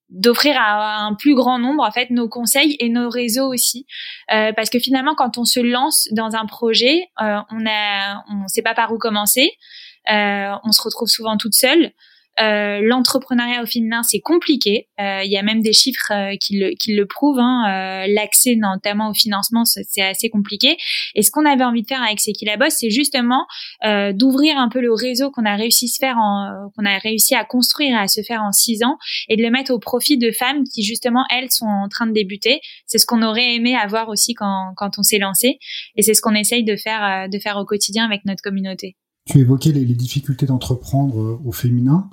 d'offrir 0.08 0.56
à 0.58 1.04
un 1.04 1.14
plus 1.14 1.34
grand 1.34 1.58
nombre 1.58 1.84
en 1.84 1.90
fait 1.90 2.10
nos 2.10 2.28
conseils 2.28 2.76
et 2.78 2.88
nos 2.88 3.08
réseaux 3.08 3.52
aussi. 3.52 3.86
Euh, 4.32 4.52
parce 4.52 4.70
que 4.70 4.78
finalement 4.78 5.14
quand 5.14 5.38
on 5.38 5.44
se 5.44 5.60
lance 5.60 6.08
dans 6.12 6.36
un 6.36 6.46
projet 6.46 7.08
euh, 7.20 7.38
on 7.50 7.66
a 7.66 8.22
on 8.30 8.46
sait 8.48 8.62
pas 8.62 8.74
par 8.74 8.92
où 8.92 8.98
commencer. 8.98 9.50
Euh, 10.10 10.52
on 10.62 10.70
se 10.70 10.82
retrouve 10.82 11.08
souvent 11.08 11.36
toute 11.36 11.54
seule 11.54 11.92
euh, 12.40 12.80
l'entrepreneuriat 12.82 13.62
au 13.62 13.66
féminin, 13.66 14.02
c'est 14.02 14.20
compliqué. 14.20 14.88
Euh, 15.00 15.22
il 15.24 15.30
y 15.30 15.38
a 15.38 15.42
même 15.42 15.62
des 15.62 15.72
chiffres 15.72 16.12
euh, 16.12 16.36
qui, 16.36 16.58
le, 16.58 16.70
qui 16.78 16.94
le 16.94 17.06
prouvent. 17.06 17.38
Hein. 17.38 18.06
L'accès 18.08 18.56
notamment 18.56 19.10
au 19.10 19.14
financement, 19.14 19.64
c'est 19.64 20.02
assez 20.02 20.28
compliqué. 20.28 20.76
Et 21.14 21.22
ce 21.22 21.30
qu'on 21.30 21.46
avait 21.46 21.64
envie 21.64 21.82
de 21.82 21.86
faire 21.86 22.02
avec 22.02 22.20
C'est 22.20 22.32
qui 22.32 22.44
la 22.44 22.56
bosse, 22.56 22.76
c'est 22.78 22.90
justement 22.90 23.46
d'ouvrir 24.12 24.58
un 24.58 24.68
peu 24.68 24.80
le 24.80 24.92
réseau 24.92 25.30
qu'on 25.30 25.44
a 25.44 25.56
réussi 25.56 25.90
à 25.96 26.06
faire, 26.06 26.16
qu'on 26.76 26.84
a 26.84 26.98
réussi 26.98 27.34
à 27.34 27.44
construire 27.44 27.96
et 27.96 27.98
à 27.98 28.08
se 28.08 28.22
faire 28.22 28.42
en 28.42 28.52
six 28.52 28.82
ans, 28.84 28.96
et 29.28 29.36
de 29.36 29.42
le 29.42 29.50
mettre 29.50 29.72
au 29.72 29.78
profit 29.78 30.18
de 30.18 30.30
femmes 30.30 30.64
qui 30.64 30.82
justement 30.82 31.24
elles 31.30 31.50
sont 31.50 31.66
en 31.66 31.88
train 31.88 32.06
de 32.06 32.12
débuter. 32.12 32.60
C'est 32.86 32.98
ce 32.98 33.06
qu'on 33.06 33.22
aurait 33.22 33.54
aimé 33.54 33.74
avoir 33.74 34.08
aussi 34.08 34.34
quand, 34.34 34.72
quand 34.76 34.98
on 34.98 35.02
s'est 35.02 35.18
lancé, 35.18 35.58
et 35.96 36.02
c'est 36.02 36.14
ce 36.14 36.20
qu'on 36.20 36.34
essaye 36.34 36.64
de 36.64 36.76
faire 36.76 37.28
de 37.28 37.38
faire 37.38 37.56
au 37.56 37.64
quotidien 37.64 38.04
avec 38.04 38.24
notre 38.24 38.42
communauté. 38.42 38.96
Tu 39.26 39.38
évoquais 39.38 39.72
les, 39.72 39.84
les 39.84 39.94
difficultés 39.94 40.46
d'entreprendre 40.46 41.20
euh, 41.20 41.40
au 41.44 41.52
féminin. 41.52 42.08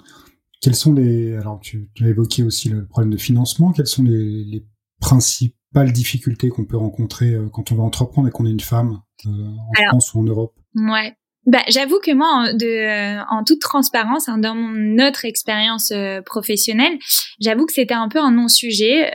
Quelles 0.62 0.76
sont 0.76 0.94
les 0.94 1.36
alors 1.36 1.60
tu, 1.60 1.90
tu, 1.94 2.06
as 2.06 2.10
évoqué 2.10 2.44
aussi 2.44 2.70
le 2.70 2.86
problème 2.86 3.12
de 3.12 3.18
financement. 3.18 3.72
Quelles 3.72 3.88
sont 3.88 4.04
les, 4.04 4.44
les 4.44 4.66
principales 5.00 5.92
difficultés 5.92 6.50
qu'on 6.50 6.66
peut 6.66 6.78
rencontrer 6.78 7.34
euh, 7.34 7.50
quand 7.52 7.72
on 7.72 7.76
va 7.76 7.84
entreprendre 7.84 8.28
et 8.28 8.32
qu'on 8.32 8.46
est 8.46 8.52
une 8.52 8.60
femme 8.60 9.02
euh, 9.26 9.30
en 9.30 9.90
France 9.90 10.14
ou 10.14 10.20
en 10.20 10.24
Europe? 10.24 10.54
Ouais. 10.76 11.14
Bah, 11.46 11.60
j'avoue 11.68 12.00
que 12.00 12.14
moi, 12.14 12.54
de, 12.54 13.20
en 13.30 13.44
toute 13.44 13.60
transparence, 13.60 14.30
hein, 14.30 14.38
dans 14.38 14.56
mon 14.56 15.06
autre 15.06 15.26
expérience 15.26 15.92
professionnelle, 16.26 16.98
j'avoue 17.42 17.66
que 17.66 17.74
c'était 17.74 17.94
un 17.94 18.08
peu 18.08 18.20
un 18.20 18.32
non-sujet. 18.32 19.12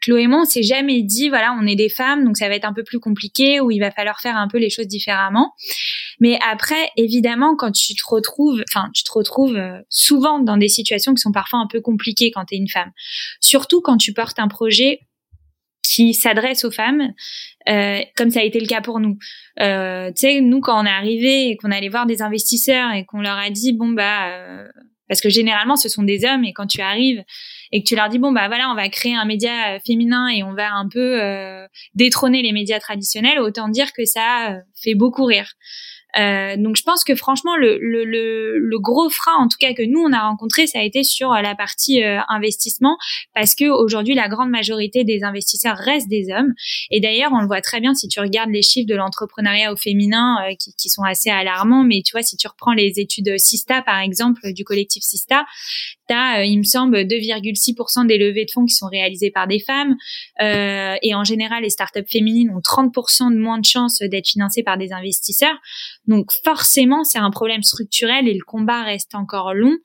Chloé 0.00 0.22
et 0.22 0.26
on 0.28 0.44
s'est 0.44 0.62
jamais 0.62 1.02
dit, 1.02 1.28
voilà, 1.28 1.56
on 1.60 1.66
est 1.66 1.76
des 1.76 1.88
femmes, 1.88 2.24
donc 2.24 2.36
ça 2.36 2.48
va 2.48 2.54
être 2.54 2.64
un 2.64 2.72
peu 2.72 2.84
plus 2.84 3.00
compliqué, 3.00 3.60
ou 3.60 3.70
il 3.70 3.80
va 3.80 3.90
falloir 3.90 4.20
faire 4.20 4.36
un 4.36 4.48
peu 4.48 4.58
les 4.58 4.70
choses 4.70 4.86
différemment. 4.86 5.52
Mais 6.20 6.38
après, 6.48 6.90
évidemment, 6.96 7.56
quand 7.56 7.72
tu 7.72 7.94
te 7.94 8.02
retrouves, 8.06 8.62
enfin, 8.68 8.90
tu 8.94 9.04
te 9.04 9.12
retrouves 9.12 9.56
euh, 9.56 9.78
souvent 9.88 10.38
dans 10.38 10.56
des 10.56 10.68
situations 10.68 11.14
qui 11.14 11.20
sont 11.20 11.32
parfois 11.32 11.58
un 11.58 11.66
peu 11.66 11.80
compliquées 11.80 12.30
quand 12.30 12.44
tu 12.46 12.54
es 12.54 12.58
une 12.58 12.68
femme. 12.68 12.90
Surtout 13.40 13.80
quand 13.80 13.96
tu 13.96 14.12
portes 14.12 14.38
un 14.38 14.48
projet 14.48 15.00
qui 15.82 16.14
s'adresse 16.14 16.64
aux 16.64 16.70
femmes, 16.70 17.12
euh, 17.68 18.00
comme 18.16 18.30
ça 18.30 18.40
a 18.40 18.42
été 18.44 18.60
le 18.60 18.66
cas 18.66 18.80
pour 18.80 19.00
nous. 19.00 19.18
Euh, 19.60 20.08
tu 20.08 20.20
sais, 20.20 20.40
nous, 20.40 20.60
quand 20.60 20.80
on 20.80 20.86
est 20.86 20.90
arrivé 20.90 21.48
et 21.48 21.56
qu'on 21.56 21.70
allait 21.70 21.88
voir 21.88 22.06
des 22.06 22.22
investisseurs 22.22 22.92
et 22.92 23.04
qu'on 23.04 23.20
leur 23.20 23.36
a 23.36 23.50
dit, 23.50 23.72
bon, 23.72 23.88
bah, 23.88 24.28
euh, 24.28 24.68
parce 25.08 25.20
que 25.20 25.28
généralement, 25.28 25.76
ce 25.76 25.88
sont 25.88 26.02
des 26.02 26.24
hommes 26.24 26.44
et 26.44 26.52
quand 26.52 26.66
tu 26.66 26.80
arrives, 26.80 27.22
et 27.72 27.82
que 27.82 27.88
tu 27.88 27.96
leur 27.96 28.08
dis 28.08 28.18
bon 28.18 28.32
bah 28.32 28.48
voilà 28.48 28.70
on 28.70 28.74
va 28.74 28.88
créer 28.88 29.14
un 29.14 29.24
média 29.24 29.74
euh, 29.74 29.78
féminin 29.86 30.28
et 30.28 30.42
on 30.42 30.54
va 30.54 30.72
un 30.72 30.88
peu 30.88 31.20
euh, 31.22 31.66
détrôner 31.94 32.42
les 32.42 32.52
médias 32.52 32.80
traditionnels 32.80 33.38
autant 33.38 33.68
dire 33.68 33.92
que 33.92 34.04
ça 34.04 34.52
euh, 34.52 34.60
fait 34.82 34.94
beaucoup 34.94 35.24
rire. 35.24 35.54
Euh, 36.18 36.56
donc 36.56 36.76
je 36.76 36.82
pense 36.82 37.04
que 37.04 37.14
franchement 37.14 37.56
le, 37.56 37.78
le, 37.78 38.04
le, 38.04 38.58
le, 38.58 38.78
gros 38.80 39.08
frein 39.10 39.34
en 39.38 39.46
tout 39.46 39.58
cas 39.60 39.74
que 39.74 39.82
nous 39.82 40.00
on 40.00 40.12
a 40.12 40.20
rencontré 40.20 40.66
ça 40.66 40.80
a 40.80 40.82
été 40.82 41.04
sur 41.04 41.30
la 41.30 41.54
partie 41.54 42.02
euh, 42.02 42.18
investissement 42.28 42.96
parce 43.32 43.54
que 43.54 43.66
aujourd'hui 43.66 44.14
la 44.14 44.28
grande 44.28 44.50
majorité 44.50 45.04
des 45.04 45.22
investisseurs 45.22 45.76
restent 45.76 46.08
des 46.08 46.26
hommes. 46.32 46.52
Et 46.90 47.00
d'ailleurs 47.00 47.30
on 47.32 47.40
le 47.40 47.46
voit 47.46 47.60
très 47.60 47.80
bien 47.80 47.94
si 47.94 48.08
tu 48.08 48.18
regardes 48.18 48.50
les 48.50 48.62
chiffres 48.62 48.88
de 48.88 48.96
l'entrepreneuriat 48.96 49.72
au 49.72 49.76
féminin 49.76 50.38
euh, 50.48 50.54
qui, 50.58 50.74
qui, 50.74 50.88
sont 50.88 51.04
assez 51.04 51.30
alarmants 51.30 51.84
mais 51.84 52.02
tu 52.04 52.12
vois 52.12 52.22
si 52.22 52.36
tu 52.36 52.48
reprends 52.48 52.72
les 52.72 52.94
études 52.96 53.38
Sista 53.38 53.80
par 53.82 54.00
exemple 54.00 54.52
du 54.52 54.64
collectif 54.64 55.04
Sista 55.04 55.44
tu 56.10 56.16
as 56.16 56.44
il 56.44 56.58
me 56.58 56.64
semble 56.64 56.98
2,6% 56.98 58.06
des 58.06 58.18
levées 58.18 58.44
de 58.44 58.50
fonds 58.50 58.64
qui 58.64 58.74
sont 58.74 58.88
réalisées 58.88 59.30
par 59.30 59.46
des 59.46 59.60
femmes 59.60 59.96
et 60.40 61.14
en 61.14 61.24
général 61.24 61.62
les 61.62 61.70
startups 61.70 62.00
féminines 62.10 62.50
ont 62.50 62.60
30% 62.60 63.32
de 63.32 63.38
moins 63.38 63.58
de 63.58 63.64
chances 63.64 63.98
d'être 64.00 64.28
financées 64.28 64.62
par 64.62 64.78
des 64.78 64.92
investisseurs 64.92 65.56
donc 66.10 66.30
forcément, 66.44 67.04
c'est 67.04 67.18
un 67.18 67.30
problème 67.30 67.62
structurel 67.62 68.28
et 68.28 68.34
le 68.34 68.44
combat 68.44 68.82
reste 68.82 69.14
encore 69.14 69.54
long. 69.54 69.76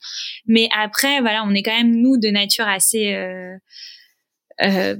Mais 0.47 0.69
après, 0.75 1.21
voilà, 1.21 1.43
on 1.45 1.53
est 1.53 1.61
quand 1.61 1.75
même 1.75 1.95
nous 1.95 2.17
de 2.17 2.29
nature 2.29 2.67
assez 2.67 3.13
euh, 3.13 3.55
euh, 4.61 4.95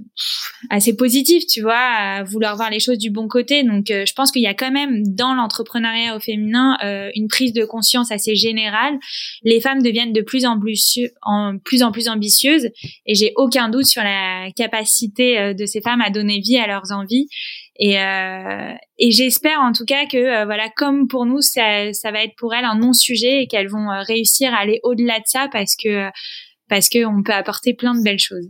assez 0.70 0.96
positif, 0.96 1.46
tu 1.48 1.62
vois, 1.62 1.78
à 1.78 2.24
vouloir 2.24 2.56
voir 2.56 2.70
les 2.70 2.80
choses 2.80 2.98
du 2.98 3.10
bon 3.10 3.28
côté. 3.28 3.64
Donc, 3.64 3.90
euh, 3.90 4.06
je 4.06 4.14
pense 4.14 4.32
qu'il 4.32 4.42
y 4.42 4.48
a 4.48 4.54
quand 4.54 4.72
même 4.72 5.04
dans 5.08 5.34
l'entrepreneuriat 5.34 6.16
au 6.16 6.20
féminin 6.20 6.78
euh, 6.84 7.10
une 7.16 7.28
prise 7.28 7.54
de 7.54 7.66
conscience 7.66 8.12
assez 8.12 8.36
générale. 8.36 8.98
Les 9.44 9.62
femmes 9.62 9.82
deviennent 9.82 10.14
de 10.14 10.22
plus 10.22 10.46
en 10.46 10.60
plus 10.60 11.00
en 11.22 11.58
plus 11.64 11.84
en 11.84 11.92
plus 11.92 12.08
ambitieuses, 12.10 12.70
et 13.06 13.16
j'ai 13.16 13.34
aucun 13.36 13.70
doute 13.70 13.86
sur 13.86 14.04
la 14.04 14.50
capacité 14.56 15.54
de 15.54 15.66
ces 15.66 15.82
femmes 15.82 16.02
à 16.02 16.10
donner 16.10 16.40
vie 16.40 16.58
à 16.58 16.68
leurs 16.68 16.92
envies 16.92 17.28
Et, 17.78 18.00
euh, 18.00 18.74
et 18.98 19.12
j'espère 19.12 19.60
en 19.62 19.74
tout 19.74 19.86
cas 19.86 20.06
que 20.06 20.18
euh, 20.18 20.46
voilà, 20.46 20.70
comme 20.76 21.08
pour 21.08 21.26
nous, 21.26 21.42
ça, 21.42 21.92
ça 21.94 22.12
va 22.12 22.24
être 22.24 22.36
pour 22.38 22.54
elles 22.54 22.66
un 22.66 22.78
non-sujet 22.78 23.44
et 23.44 23.48
qu'elles 23.48 23.68
vont 23.68 23.92
euh, 23.92 24.02
réussir 24.02 24.54
à 24.54 24.58
aller 24.58 24.80
au-delà 24.84 25.20
de 25.20 25.26
ça 25.26 25.50
parce 25.52 25.76
que 25.76 26.10
parce 26.70 26.90
qu'on 26.90 27.22
peut 27.24 27.34
apporter 27.34 27.74
plein 27.74 27.94
de 27.94 28.04
belles 28.04 28.20
choses. 28.20 28.48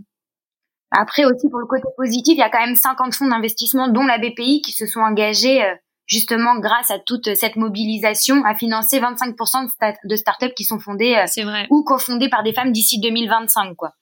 Après 0.97 1.25
aussi 1.25 1.49
pour 1.49 1.59
le 1.59 1.65
côté 1.65 1.83
positif, 1.97 2.33
il 2.35 2.39
y 2.39 2.43
a 2.43 2.49
quand 2.49 2.65
même 2.65 2.75
50 2.75 3.13
fonds 3.15 3.27
d'investissement, 3.27 3.87
dont 3.87 4.05
la 4.05 4.17
BPI, 4.17 4.61
qui 4.61 4.71
se 4.71 4.85
sont 4.85 5.01
engagés 5.01 5.61
justement 6.07 6.59
grâce 6.59 6.91
à 6.91 6.99
toute 6.99 7.33
cette 7.35 7.55
mobilisation 7.55 8.43
à 8.45 8.55
financer 8.55 8.99
25% 8.99 9.65
de, 9.65 10.09
de 10.09 10.15
startups 10.15 10.53
qui 10.55 10.63
sont 10.63 10.79
fondées 10.79 11.15
vrai. 11.43 11.67
ou 11.71 11.83
cofondées 11.83 12.29
par 12.29 12.43
des 12.43 12.53
femmes 12.53 12.71
d'ici 12.71 12.99
2025 12.99 13.75
quoi. 13.75 13.93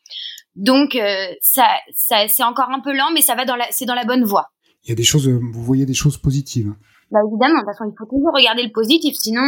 Donc 0.55 0.97
ça, 1.41 1.65
ça 1.95 2.27
c'est 2.27 2.43
encore 2.43 2.69
un 2.71 2.81
peu 2.81 2.93
lent 2.93 3.09
mais 3.13 3.21
ça 3.21 3.35
va 3.35 3.45
dans 3.45 3.55
la 3.55 3.65
c'est 3.71 3.85
dans 3.85 3.95
la 3.95 4.03
bonne 4.03 4.25
voie 4.25 4.49
il 4.83 4.89
y 4.89 4.91
a 4.91 4.95
des 4.95 5.03
choses, 5.03 5.27
euh, 5.27 5.39
vous 5.39 5.63
voyez 5.63 5.85
des 5.85 5.93
choses 5.93 6.17
positives. 6.17 6.73
Bah 7.11 7.19
évidemment, 7.25 7.59
de 7.59 7.65
toute 7.65 7.73
façon, 7.73 7.85
il 7.85 7.95
faut 7.97 8.05
toujours 8.05 8.33
regarder 8.33 8.63
le 8.63 8.71
positif, 8.71 9.15
sinon. 9.15 9.41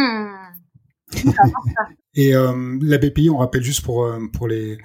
Et 2.14 2.34
euh, 2.34 2.78
la 2.80 2.98
BPI, 2.98 3.28
on 3.28 3.36
rappelle 3.36 3.62
juste 3.62 3.84
pour 3.84 4.04
euh, 4.04 4.20
pour 4.32 4.48
les 4.48 4.78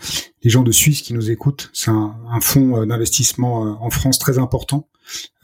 les 0.43 0.49
gens 0.49 0.63
de 0.63 0.71
Suisse 0.71 1.01
qui 1.01 1.13
nous 1.13 1.31
écoutent, 1.31 1.69
c'est 1.73 1.91
un, 1.91 2.15
un 2.29 2.41
fonds 2.41 2.85
d'investissement 2.85 3.81
en 3.81 3.89
France 3.89 4.19
très 4.19 4.37
important, 4.37 4.89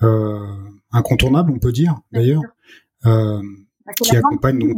euh, 0.02 0.46
incontournable, 0.92 1.52
on 1.52 1.60
peut 1.60 1.72
dire 1.72 2.00
d'ailleurs, 2.12 2.42
euh, 3.06 3.42
bah, 3.86 3.94
qui 3.94 4.16
accompagne 4.16 4.60
donc 4.60 4.78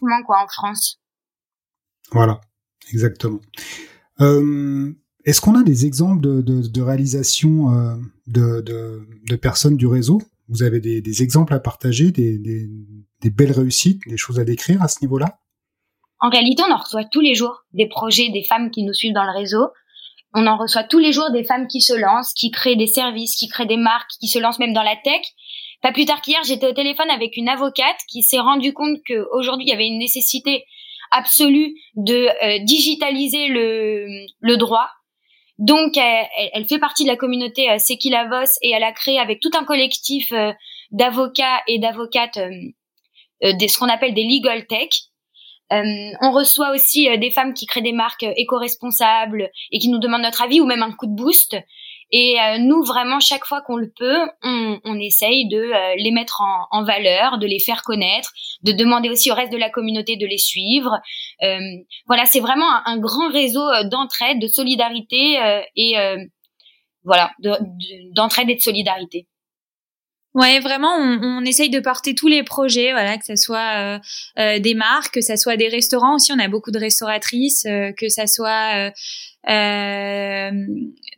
voilà. 0.00 0.22
quoi 0.22 0.42
en 0.42 0.46
France. 0.48 1.00
Voilà, 2.12 2.40
exactement. 2.92 3.40
Euh, 4.20 4.92
est-ce 5.24 5.40
qu'on 5.40 5.56
a 5.56 5.62
des 5.62 5.86
exemples 5.86 6.20
de, 6.20 6.40
de, 6.42 6.60
de 6.60 6.82
réalisation 6.82 7.72
euh, 7.72 7.96
de, 8.26 8.60
de, 8.60 9.36
personnes 9.36 9.76
du 9.76 9.86
réseau? 9.86 10.20
Vous 10.48 10.62
avez 10.62 10.80
des, 10.80 11.00
des, 11.00 11.22
exemples 11.22 11.54
à 11.54 11.58
partager, 11.58 12.12
des, 12.12 12.38
des, 12.38 12.68
belles 13.30 13.52
réussites, 13.52 14.02
des 14.06 14.16
choses 14.16 14.38
à 14.38 14.44
décrire 14.44 14.82
à 14.82 14.88
ce 14.88 15.00
niveau-là? 15.02 15.38
En 16.20 16.30
réalité, 16.30 16.62
on 16.66 16.72
en 16.72 16.78
reçoit 16.78 17.04
tous 17.04 17.20
les 17.20 17.34
jours 17.34 17.62
des 17.72 17.86
projets 17.86 18.30
des 18.30 18.42
femmes 18.42 18.70
qui 18.70 18.82
nous 18.82 18.94
suivent 18.94 19.12
dans 19.12 19.24
le 19.24 19.36
réseau. 19.36 19.68
On 20.32 20.46
en 20.46 20.56
reçoit 20.56 20.84
tous 20.84 20.98
les 20.98 21.12
jours 21.12 21.30
des 21.30 21.44
femmes 21.44 21.68
qui 21.68 21.80
se 21.80 21.94
lancent, 21.94 22.32
qui 22.32 22.50
créent 22.50 22.76
des 22.76 22.86
services, 22.86 23.36
qui 23.36 23.48
créent 23.48 23.66
des 23.66 23.76
marques, 23.76 24.10
qui 24.20 24.28
se 24.28 24.38
lancent 24.38 24.58
même 24.58 24.72
dans 24.72 24.82
la 24.82 24.96
tech. 24.96 25.22
Pas 25.82 25.92
plus 25.92 26.06
tard 26.06 26.22
qu'hier, 26.22 26.42
j'étais 26.44 26.66
au 26.66 26.72
téléphone 26.72 27.10
avec 27.10 27.36
une 27.36 27.48
avocate 27.48 27.98
qui 28.08 28.22
s'est 28.22 28.40
rendue 28.40 28.72
compte 28.72 28.98
qu'aujourd'hui, 29.06 29.66
il 29.66 29.70
y 29.70 29.74
avait 29.74 29.86
une 29.86 29.98
nécessité 29.98 30.64
absolue 31.10 31.74
de 31.94 32.28
euh, 32.42 32.58
digitaliser 32.64 33.48
le, 33.48 34.56
droit 34.56 34.88
donc, 35.58 35.96
elle, 35.96 36.66
fait 36.66 36.78
partie 36.78 37.04
de 37.04 37.08
la 37.08 37.16
communauté 37.16 37.70
euh, 37.70 37.78
Sekilavos 37.78 38.58
et 38.62 38.70
elle 38.70 38.82
a 38.82 38.92
créé 38.92 39.18
avec 39.18 39.40
tout 39.40 39.50
un 39.56 39.64
collectif 39.64 40.32
euh, 40.32 40.52
d'avocats 40.90 41.60
et 41.68 41.78
d'avocates 41.78 42.38
euh, 42.38 42.50
euh 43.44 43.68
ce 43.68 43.78
qu'on 43.78 43.88
appelle 43.88 44.14
des 44.14 44.24
legal 44.24 44.66
tech. 44.66 44.88
on 45.70 46.32
reçoit 46.32 46.72
aussi 46.72 47.08
des 47.18 47.30
femmes 47.30 47.54
qui 47.54 47.66
créent 47.66 47.82
des 47.82 47.92
marques 47.92 48.26
éco-responsables 48.36 49.50
et 49.70 49.78
qui 49.78 49.88
nous 49.88 49.98
demandent 49.98 50.22
notre 50.22 50.42
avis 50.42 50.60
ou 50.60 50.66
même 50.66 50.82
un 50.82 50.92
coup 50.92 51.06
de 51.06 51.14
boost. 51.14 51.56
Et 52.16 52.36
euh, 52.40 52.58
nous, 52.58 52.84
vraiment, 52.84 53.18
chaque 53.18 53.44
fois 53.44 53.60
qu'on 53.62 53.76
le 53.76 53.90
peut, 53.90 54.20
on, 54.44 54.78
on 54.84 55.00
essaye 55.00 55.48
de 55.48 55.58
euh, 55.58 55.94
les 55.96 56.12
mettre 56.12 56.42
en, 56.42 56.66
en, 56.70 56.84
valeur, 56.84 57.38
de 57.38 57.46
les 57.46 57.58
faire 57.58 57.82
connaître, 57.82 58.30
de 58.62 58.70
demander 58.70 59.08
aussi 59.08 59.32
au 59.32 59.34
reste 59.34 59.52
de 59.52 59.58
la 59.58 59.68
communauté 59.68 60.16
de 60.16 60.24
les 60.24 60.38
suivre. 60.38 60.92
Euh, 61.42 61.58
voilà, 62.06 62.24
c'est 62.26 62.38
vraiment 62.38 62.68
un, 62.86 62.98
grand 62.98 63.32
réseau 63.32 63.68
d'entraide, 63.90 64.38
de 64.40 64.46
solidarité 64.46 65.38
et 65.74 65.96
voilà, 67.02 67.32
d'entraide 68.14 68.48
et 68.48 68.54
de 68.54 68.60
solidarité. 68.60 69.26
Ouais, 70.34 70.58
vraiment, 70.58 70.96
on, 70.98 71.20
on, 71.22 71.44
essaye 71.44 71.70
de 71.70 71.78
porter 71.78 72.14
tous 72.14 72.26
les 72.26 72.42
projets, 72.42 72.90
voilà, 72.90 73.16
que 73.18 73.24
ce 73.24 73.36
soit 73.36 74.00
des 74.36 74.74
marques, 74.74 75.14
que 75.14 75.20
ce 75.20 75.36
soit 75.36 75.56
des 75.56 75.68
restaurants 75.68 76.16
aussi. 76.16 76.32
On 76.32 76.38
a 76.40 76.48
beaucoup 76.48 76.72
de 76.72 76.78
restauratrices, 76.78 77.62
que 77.62 78.08
ça 78.08 78.26
soit 78.26 78.90
euh, 79.48 80.50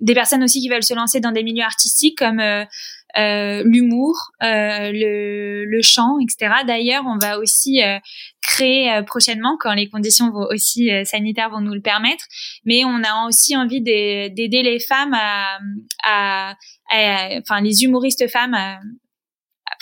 des 0.01 0.15
personnes 0.15 0.43
aussi 0.43 0.61
qui 0.61 0.69
veulent 0.69 0.83
se 0.83 0.95
lancer 0.95 1.21
dans 1.21 1.33
des 1.33 1.45
milieux 1.45 1.65
artistiques 1.65 2.19
comme 2.19 2.41
euh, 2.41 2.65
euh, 3.19 3.63
l'humour, 3.65 4.33
le, 4.41 5.65
le, 5.65 5.83
chant, 5.83 6.19
etc. 6.19 6.65
D'ailleurs, 6.67 7.05
on 7.07 7.19
va 7.19 7.39
aussi 7.39 7.81
créer 8.43 9.01
prochainement, 9.07 9.57
quand 9.59 9.73
les 9.73 9.89
conditions 9.89 10.31
vont 10.31 10.47
aussi 10.51 10.91
sanitaires 11.05 11.49
vont 11.49 11.63
nous 11.63 11.73
le 11.73 11.81
permettre, 11.81 12.25
mais 12.67 12.85
on 12.85 13.03
a 13.05 13.27
aussi 13.27 13.57
envie 13.57 13.81
d'aider 13.81 14.63
les 14.63 14.81
femmes 14.81 15.15
à, 15.15 15.59
à, 16.05 16.55
enfin 17.41 17.63
les 17.63 17.85
humoristes 17.85 18.29
femmes 18.29 18.57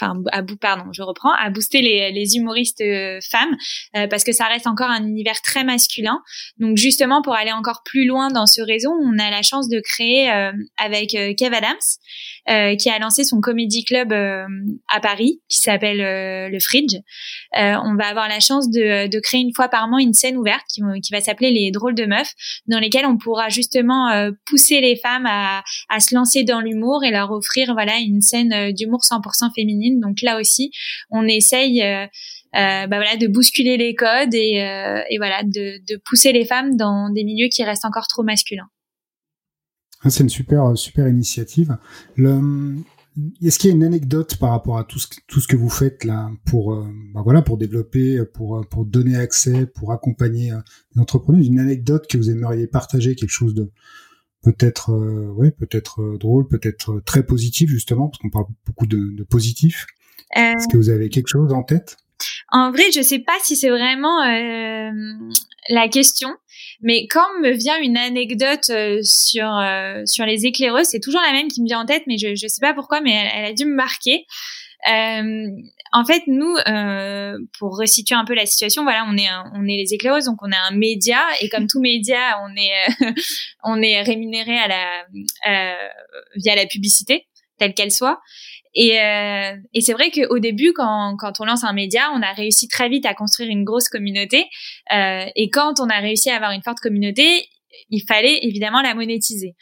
enfin 0.01 0.23
à 0.33 0.43
bout 0.43 0.57
pardon 0.57 0.93
je 0.93 1.03
reprends 1.03 1.33
à 1.33 1.51
booster 1.51 1.81
les, 1.83 2.37
humoristes 2.37 2.81
euh, 2.81 3.19
femmes 3.31 3.57
euh, 3.97 4.07
parce 4.09 4.25
que 4.25 4.33
ça 4.33 4.47
reste 4.47 4.67
encore 4.67 4.91
un 4.91 5.05
univers 5.05 5.41
très 5.43 5.65
masculin. 5.65 6.21
Donc 6.59 6.77
justement 6.77 7.23
pour 7.23 7.35
aller 7.35 7.53
encore 7.53 7.83
plus 7.85 8.07
loin 8.07 8.29
dans 8.29 8.47
ce 8.47 8.63
réseau 8.63 8.91
on 8.91 9.19
a 9.19 9.31
la 9.31 9.43
chance 9.43 9.69
de 9.69 9.81
créer 9.81 10.31
euh, 10.31 10.53
avec 10.79 11.11
Kev 11.11 11.55
Adams 11.55 11.77
qui 12.47 12.91
a 12.91 12.99
lancé 12.99 13.25
son 13.25 13.41
comédie 13.41 13.85
club 13.85 14.13
à 14.13 15.01
Paris 15.01 15.41
qui 15.49 15.59
s'appelle 15.59 16.51
le 16.51 16.59
Fridge 16.61 16.95
on 17.55 17.97
va 17.97 18.07
avoir 18.07 18.29
la 18.29 18.41
chance 18.41 18.71
de, 18.71 19.09
de, 19.09 19.21
créer 19.21 19.41
une 19.41 19.55
fois 19.55 19.69
par 19.69 19.89
mois 19.89 20.03
une 20.03 20.13
scène 20.13 20.37
ouverte 20.37 20.65
qui, 20.69 20.83
va 21.11 21.21
s'appeler 21.21 21.51
les 21.51 21.71
drôles 21.71 21.95
de 21.95 22.05
meufs 22.05 22.33
dans 22.67 22.79
lesquelles 22.79 23.07
on 23.07 23.17
pourra 23.17 23.49
justement 23.49 24.31
pousser 24.47 24.81
les 24.81 24.97
femmes 24.97 25.27
à, 25.27 25.63
à 25.89 26.01
se 26.01 26.15
lancer 26.15 26.45
dans 26.45 26.61
l'humour 26.61 27.03
et 27.05 27.11
leur 27.11 27.31
offrir 27.31 27.73
voilà 27.73 27.97
une 27.99 28.21
scène 28.21 28.73
d'humour 28.73 29.01
100% 29.01 29.55
féminine 29.55 30.01
donc 30.01 30.23
là 30.23 30.39
aussi, 30.39 30.71
on 31.11 31.27
essaye 31.27 31.83
euh, 31.83 32.05
euh, 32.57 32.87
bah 32.87 32.97
voilà, 32.97 33.17
de 33.17 33.27
bousculer 33.27 33.77
les 33.77 33.95
codes 33.95 34.35
et, 34.35 34.63
euh, 34.63 35.03
et 35.11 35.19
voilà, 35.19 35.43
de, 35.43 35.79
de, 35.89 36.01
pousser 36.05 36.33
les 36.33 36.45
femmes 36.45 36.77
dans 36.77 37.11
des 37.11 37.25
milieux 37.25 37.49
qui 37.49 37.65
restent 37.65 37.85
encore 37.85 38.07
trop 38.07 38.23
masculins. 38.23 38.69
C'est 40.09 40.23
une 40.23 40.29
super 40.29 40.77
super 40.77 41.09
initiative. 41.09 41.77
Le, 42.17 42.77
est-ce 43.43 43.59
qu'il 43.59 43.71
y 43.71 43.73
a 43.73 43.77
une 43.77 43.85
anecdote 43.85 44.37
par 44.37 44.51
rapport 44.51 44.79
à 44.79 44.85
tout 44.85 44.99
ce, 44.99 45.07
tout 45.29 45.41
ce 45.41 45.49
que 45.49 45.57
vous 45.57 45.71
faites 45.71 46.05
là 46.05 46.31
pour 46.45 46.75
bah 47.15 47.23
voilà 47.25 47.43
pour 47.43 47.57
développer, 47.59 48.25
pour 48.35 48.67
pour 48.69 48.85
donner 48.85 49.17
accès, 49.17 49.67
pour 49.67 49.93
accompagner 49.93 50.53
les 50.95 51.01
entrepreneurs? 51.01 51.43
Une 51.43 51.61
anecdote 51.61 52.07
que 52.09 52.19
vous 52.19 52.31
aimeriez 52.31 52.67
partager, 52.67 53.15
quelque 53.15 53.31
chose 53.31 53.55
de 53.55 53.71
peut-être 54.45 54.91
euh, 54.91 55.33
ouais 55.33 55.51
peut-être 55.51 56.03
euh, 56.03 56.19
drôle, 56.19 56.47
peut-être 56.47 56.93
euh, 56.93 57.01
très 57.01 57.25
positif 57.25 57.71
justement 57.71 58.09
parce 58.09 58.19
qu'on 58.19 58.31
parle 58.31 58.47
beaucoup 58.67 58.87
de, 58.87 59.17
de 59.17 59.25
positif. 59.25 59.87
Est-ce 60.37 60.69
que 60.69 60.77
vous 60.77 60.91
avez 60.91 61.09
quelque 61.09 61.29
chose 61.29 61.53
en 61.53 61.63
tête? 61.63 61.97
En 62.51 62.71
vrai, 62.71 62.85
je 62.95 63.01
sais 63.03 63.19
pas 63.19 63.37
si 63.43 63.57
c'est 63.57 63.71
vraiment 63.71 64.23
la 65.69 65.89
question, 65.89 66.31
mais 66.81 67.07
quand 67.09 67.27
me 67.41 67.51
vient 67.51 67.79
une 67.79 67.97
anecdote 67.97 68.71
sur 69.03 69.63
sur 70.07 70.27
les 70.27 70.47
éclaireuses, 70.47 70.87
c'est 70.87 71.01
toujours 71.01 71.23
la 71.27 71.33
même 71.33 71.49
qui 71.49 71.63
me 71.63 71.67
vient 71.67 71.81
en 71.81 71.87
tête, 71.87 72.05
mais 72.07 72.19
je 72.19 72.35
je 72.35 72.47
sais 72.47 72.61
pas 72.61 72.75
pourquoi, 72.75 73.01
mais 73.01 73.31
elle, 73.35 73.45
a 73.47 73.53
dû 73.53 73.65
me 73.65 73.75
marquer. 73.75 74.27
Euh, 74.87 75.47
en 75.93 76.05
fait, 76.05 76.23
nous, 76.27 76.57
euh, 76.69 77.39
pour 77.59 77.79
resituer 77.79 78.15
un 78.17 78.25
peu 78.25 78.35
la 78.35 78.47
situation, 78.47 78.83
voilà, 78.83 79.07
on 79.09 79.17
est 79.17 79.29
on 79.55 79.65
est 79.67 79.77
les 79.77 79.95
éclaireuses, 79.95 80.25
donc 80.25 80.43
on 80.43 80.51
est 80.51 80.57
un 80.57 80.73
média 80.73 81.21
et 81.41 81.49
comme 81.49 81.67
tout 81.67 81.81
média, 81.81 82.39
on 82.43 82.55
est 82.57 83.15
on 83.65 83.81
est 83.81 84.03
rémunéré 84.03 84.59
à 84.59 84.69
la 84.69 85.05
euh, 85.49 85.89
via 86.37 86.55
la 86.57 86.67
publicité 86.67 87.27
telle 87.59 87.75
qu'elle 87.75 87.93
soit. 87.93 88.21
Et, 88.75 89.01
euh, 89.01 89.57
et 89.73 89.81
c'est 89.81 89.93
vrai 89.93 90.11
qu'au 90.11 90.39
début, 90.39 90.73
quand, 90.73 91.17
quand 91.17 91.41
on 91.41 91.45
lance 91.45 91.65
un 91.65 91.73
média, 91.73 92.11
on 92.15 92.23
a 92.23 92.33
réussi 92.33 92.69
très 92.69 92.89
vite 92.89 93.07
à 93.07 93.15
construire 93.15 93.51
une 93.51 93.65
grosse 93.65 93.89
communauté. 93.89 94.47
Euh, 94.93 95.27
et 95.37 95.51
quand 95.51 95.81
on 95.81 95.89
a 95.89 95.99
réussi 95.99 96.31
à 96.31 96.37
avoir 96.37 96.51
une 96.51 96.63
forte 96.63 96.81
communauté, 96.81 97.49
il 97.91 98.03
fallait 98.07 98.41
évidemment 98.43 98.83
la 98.83 98.95
monétiser. 98.95 99.55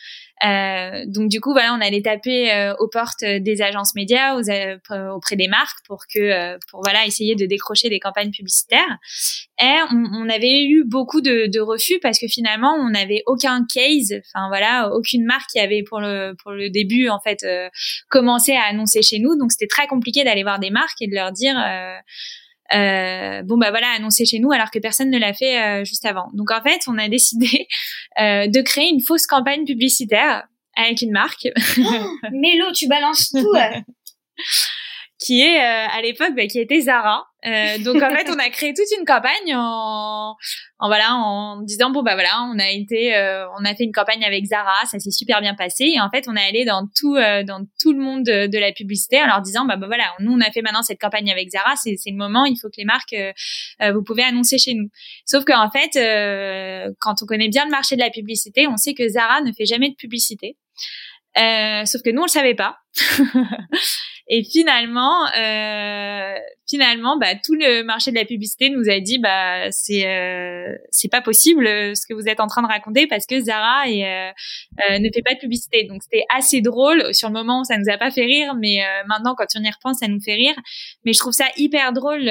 Euh, 0.44 1.04
donc 1.06 1.28
du 1.28 1.40
coup, 1.40 1.52
voilà, 1.52 1.74
on 1.74 1.80
allait 1.80 2.02
taper 2.02 2.52
euh, 2.52 2.74
aux 2.78 2.88
portes 2.88 3.24
des 3.24 3.62
agences 3.62 3.94
médias, 3.94 4.36
aux, 4.36 4.50
euh, 4.50 5.08
auprès 5.10 5.36
des 5.36 5.48
marques 5.48 5.78
pour 5.86 6.04
que, 6.12 6.18
euh, 6.18 6.58
pour 6.70 6.82
voilà, 6.82 7.06
essayer 7.06 7.34
de 7.36 7.46
décrocher 7.46 7.88
des 7.88 8.00
campagnes 8.00 8.30
publicitaires. 8.30 8.98
Et 9.60 9.76
on, 9.92 10.04
on 10.14 10.28
avait 10.28 10.64
eu 10.64 10.84
beaucoup 10.84 11.20
de, 11.20 11.46
de, 11.46 11.60
refus 11.60 12.00
parce 12.00 12.18
que 12.18 12.26
finalement, 12.26 12.74
on 12.74 12.90
n'avait 12.90 13.22
aucun 13.26 13.64
case, 13.72 14.14
enfin 14.34 14.48
voilà, 14.48 14.90
aucune 14.92 15.24
marque 15.24 15.50
qui 15.50 15.60
avait 15.60 15.84
pour 15.84 16.00
le 16.00 16.34
pour 16.42 16.50
le 16.50 16.70
début 16.70 17.08
en 17.08 17.20
fait 17.20 17.46
commencé 18.08 18.52
à 18.54 18.62
annoncer 18.62 19.02
chez 19.02 19.20
nous. 19.20 19.36
Donc 19.38 19.52
c'était 19.52 19.68
très 19.68 19.86
compliqué 19.86 20.24
d'aller 20.24 20.42
voir 20.42 20.58
des 20.58 20.70
marques 20.70 21.00
et 21.00 21.06
de 21.06 21.14
leur 21.14 21.30
dire 21.30 21.54
euh, 22.74 23.42
bon 23.42 23.58
bah 23.58 23.70
voilà 23.70 23.88
annoncé 23.96 24.24
chez 24.24 24.38
nous 24.38 24.52
alors 24.52 24.70
que 24.70 24.78
personne 24.78 25.10
ne 25.10 25.18
l'a 25.18 25.34
fait 25.34 25.60
euh, 25.60 25.84
juste 25.84 26.04
avant. 26.04 26.30
Donc 26.34 26.50
en 26.50 26.62
fait, 26.62 26.80
on 26.86 26.98
a 26.98 27.08
décidé 27.08 27.68
euh, 28.20 28.46
de 28.46 28.60
créer 28.62 28.88
une 28.88 29.00
fausse 29.00 29.26
campagne 29.26 29.64
publicitaire 29.64 30.44
avec 30.76 31.02
une 31.02 31.12
marque. 31.12 31.48
oh, 31.78 32.28
Mélo, 32.32 32.72
tu 32.72 32.88
balances 32.88 33.30
tout. 33.30 33.52
qui 35.24 35.40
est 35.40 35.58
euh, 35.58 35.86
à 35.90 36.02
l'époque 36.02 36.34
bah, 36.36 36.46
qui 36.46 36.58
était 36.58 36.80
Zara. 36.80 37.24
Euh, 37.44 37.78
donc 37.78 38.00
en 38.00 38.10
fait, 38.10 38.28
on 38.30 38.38
a 38.38 38.48
créé 38.50 38.72
toute 38.72 38.86
une 38.96 39.04
campagne 39.04 39.54
en, 39.56 40.36
en 40.78 40.86
voilà 40.86 41.14
en 41.14 41.60
disant 41.62 41.90
bon 41.90 42.02
bah 42.02 42.14
voilà, 42.14 42.48
on 42.52 42.58
a 42.58 42.70
été 42.70 43.16
euh, 43.16 43.44
on 43.58 43.64
a 43.64 43.74
fait 43.74 43.82
une 43.82 43.92
campagne 43.92 44.24
avec 44.24 44.44
Zara, 44.44 44.86
ça 44.86 45.00
s'est 45.00 45.10
super 45.10 45.40
bien 45.40 45.54
passé 45.54 45.90
et 45.94 46.00
en 46.00 46.08
fait, 46.08 46.28
on 46.28 46.36
est 46.36 46.48
allé 46.48 46.64
dans 46.64 46.86
tout 46.96 47.14
dans 47.14 47.66
tout 47.80 47.92
le 47.92 47.98
monde 47.98 48.24
de, 48.24 48.58
la 48.58 48.72
publicité 48.72 49.20
en 49.20 49.26
leur 49.26 49.40
disant 49.40 49.64
bah, 49.64 49.76
bah, 49.76 49.86
voilà, 49.88 50.12
nous 50.20 50.32
on 50.32 50.40
a 50.40 50.52
fait 50.52 50.62
maintenant 50.62 50.82
cette 50.82 51.00
campagne 51.00 51.30
avec 51.32 51.50
Zara, 51.50 51.74
c'est 51.76 51.96
c'est 51.96 52.10
le 52.10 52.16
moment, 52.16 52.44
il 52.44 52.56
faut 52.60 52.68
que 52.68 52.78
les 52.78 52.84
marques 52.84 53.16
vous 53.80 54.02
pouvez 54.04 54.22
annoncer 54.22 54.58
chez 54.58 54.74
nous. 54.74 54.88
Sauf 55.26 55.44
qu'en 55.44 55.68
fait, 55.70 55.94
quand 57.00 57.14
on 57.22 57.26
connaît 57.26 57.48
bien 57.48 57.64
le 57.64 57.72
marché 57.72 57.96
de 57.96 58.00
la 58.00 58.10
publicité, 58.10 58.68
on 58.68 58.76
sait 58.76 58.94
que 58.94 59.08
Zara 59.08 59.40
ne 59.40 59.52
fait 59.52 59.66
jamais 59.66 59.90
de 59.90 59.96
publicité. 59.96 60.56
Euh, 61.38 61.84
sauf 61.86 62.02
que 62.02 62.10
nous 62.10 62.20
on 62.20 62.26
le 62.26 62.30
savait 62.30 62.54
pas. 62.54 62.76
et 64.28 64.44
finalement, 64.44 65.26
euh, 65.38 66.34
finalement, 66.68 67.16
bah, 67.18 67.34
tout 67.42 67.54
le 67.54 67.82
marché 67.82 68.10
de 68.10 68.16
la 68.16 68.24
publicité 68.24 68.68
nous 68.70 68.88
a 68.90 69.00
dit, 69.00 69.18
bah, 69.18 69.70
c'est 69.70 70.06
euh, 70.06 70.74
c'est 70.90 71.10
pas 71.10 71.22
possible 71.22 71.66
euh, 71.66 71.94
ce 71.94 72.06
que 72.06 72.14
vous 72.14 72.28
êtes 72.28 72.40
en 72.40 72.46
train 72.46 72.62
de 72.62 72.66
raconter 72.66 73.06
parce 73.06 73.26
que 73.26 73.40
Zara 73.40 73.88
et, 73.88 74.04
euh, 74.04 74.30
euh, 74.90 74.98
ne 74.98 75.08
fait 75.14 75.22
pas 75.22 75.34
de 75.34 75.40
publicité. 75.40 75.84
Donc 75.84 76.02
c'était 76.02 76.24
assez 76.34 76.60
drôle. 76.60 77.14
Sur 77.14 77.28
le 77.28 77.34
moment, 77.34 77.64
ça 77.64 77.78
nous 77.78 77.88
a 77.90 77.96
pas 77.96 78.10
fait 78.10 78.24
rire, 78.24 78.54
mais 78.60 78.80
maintenant, 79.06 79.34
quand 79.34 79.46
on 79.56 79.62
y 79.62 79.70
repense, 79.70 79.98
ça 79.98 80.08
nous 80.08 80.20
fait 80.20 80.34
rire. 80.34 80.54
Mais 81.04 81.12
je 81.12 81.18
trouve 81.18 81.32
ça 81.32 81.46
hyper 81.56 81.92
drôle 81.92 82.28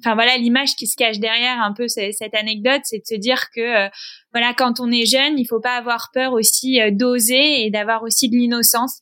enfin 0.00 0.14
voilà 0.14 0.36
l'image 0.36 0.74
qui 0.76 0.86
se 0.86 0.96
cache 0.96 1.18
derrière 1.18 1.60
un 1.62 1.72
peu 1.72 1.86
cette 1.88 2.34
anecdote 2.34 2.80
c'est 2.84 2.98
de 2.98 3.06
se 3.06 3.14
dire 3.14 3.50
que 3.54 3.60
euh, 3.60 3.88
voilà 4.32 4.54
quand 4.54 4.80
on 4.80 4.90
est 4.90 5.06
jeune 5.06 5.38
il 5.38 5.46
faut 5.46 5.60
pas 5.60 5.76
avoir 5.76 6.10
peur 6.12 6.32
aussi 6.32 6.80
euh, 6.80 6.90
d'oser 6.90 7.64
et 7.64 7.70
d'avoir 7.70 8.02
aussi 8.02 8.28
de 8.28 8.36
l'innocence. 8.36 9.00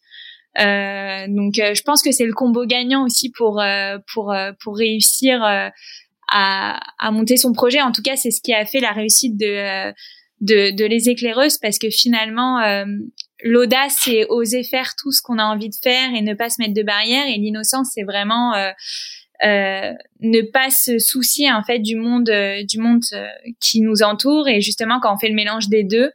Euh, 0.58 1.26
donc 1.28 1.54
je 1.56 1.82
pense 1.82 2.02
que 2.02 2.11
c'est 2.11 2.24
le 2.24 2.32
combo 2.32 2.66
gagnant 2.66 3.04
aussi 3.04 3.30
pour 3.30 3.62
pour 4.12 4.34
pour 4.61 4.76
réussir 4.76 5.40
à, 5.42 5.70
à 6.98 7.11
monter 7.12 7.37
son 7.37 7.52
projet. 7.52 7.80
En 7.80 7.92
tout 7.92 8.02
cas 8.02 8.16
c'est 8.16 8.32
ce 8.32 8.40
qui 8.40 8.52
a 8.52 8.66
fait 8.66 8.80
la 8.80 8.92
réussite 8.92 9.37
de 9.37 9.92
de, 10.40 10.74
de 10.74 10.84
les 10.84 11.11
éclaireuses 11.11 11.58
parce 11.58 11.78
que 11.78 11.90
finalement 11.90 12.61
l'audace 13.42 13.96
c'est 14.02 14.26
oser 14.28 14.64
faire 14.64 14.94
tout 14.96 15.12
ce 15.12 15.22
qu'on 15.22 15.38
a 15.38 15.44
envie 15.44 15.68
de 15.68 15.76
faire 15.80 16.14
et 16.14 16.22
ne 16.22 16.34
pas 16.34 16.50
se 16.50 16.61
mettre 16.61 16.74
de 16.74 16.82
barrières 16.82 17.26
et 17.26 17.37
l'innocence 17.38 17.90
c'est 17.94 18.02
vraiment 18.02 18.54
euh, 18.54 18.70
ne 19.42 20.51
pas 20.51 20.70
se 20.70 20.98
soucier 20.98 21.53
en 21.53 21.62
fait 21.62 21.79
du 21.79 21.96
monde 21.96 22.29
euh, 22.29 22.62
du 22.64 22.79
monde 22.79 23.03
euh, 23.12 23.27
qui 23.61 23.81
nous 23.81 24.03
entoure 24.03 24.48
et 24.48 24.61
justement 24.61 25.01
quand 25.01 25.14
on 25.14 25.18
fait 25.18 25.29
le 25.29 25.35
mélange 25.35 25.68
des 25.68 25.85
deux 25.85 26.11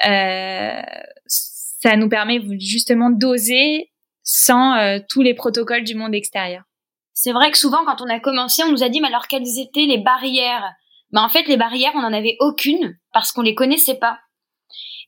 ça 0.00 1.96
nous 1.96 2.08
permet 2.08 2.40
justement 2.58 3.10
d'oser 3.10 3.90
sans 4.22 5.00
tous 5.08 5.22
les 5.22 5.34
protocoles 5.34 5.84
du 5.84 5.94
monde 5.94 6.14
extérieur. 6.14 6.64
C'est 7.12 7.32
vrai 7.32 7.50
que 7.50 7.56
souvent 7.56 7.84
quand 7.86 8.02
on 8.02 8.08
a 8.10 8.20
commencé, 8.20 8.62
on 8.64 8.70
nous 8.72 8.82
a 8.82 8.88
dit 8.88 9.00
mais 9.00 9.08
alors 9.08 9.26
quelles 9.26 9.58
étaient 9.58 9.86
les 9.86 9.98
barrières? 9.98 10.74
Mais 11.12 11.20
en 11.20 11.28
fait 11.28 11.44
les 11.44 11.56
barrières 11.56 11.92
on 11.94 12.02
n'en 12.02 12.12
avait 12.12 12.36
aucune 12.40 12.98
parce 13.12 13.32
qu'on 13.32 13.42
les 13.42 13.54
connaissait 13.54 13.98
pas. 13.98 14.18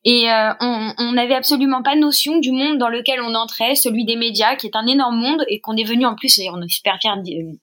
Et 0.04 0.30
euh, 0.30 0.52
on 0.60 1.12
n'avait 1.12 1.34
absolument 1.34 1.82
pas 1.82 1.96
notion 1.96 2.38
du 2.38 2.52
monde 2.52 2.78
dans 2.78 2.88
lequel 2.88 3.20
on 3.20 3.34
entrait, 3.34 3.74
celui 3.74 4.04
des 4.04 4.16
médias, 4.16 4.56
qui 4.56 4.66
est 4.66 4.76
un 4.76 4.86
énorme 4.86 5.16
monde 5.16 5.44
et 5.48 5.60
qu'on 5.60 5.76
est 5.76 5.84
venu 5.84 6.06
en 6.06 6.14
plus, 6.14 6.38
et 6.38 6.48
on 6.50 6.62
est 6.62 6.68
super 6.68 6.98
fiers 7.00 7.16
de 7.16 7.58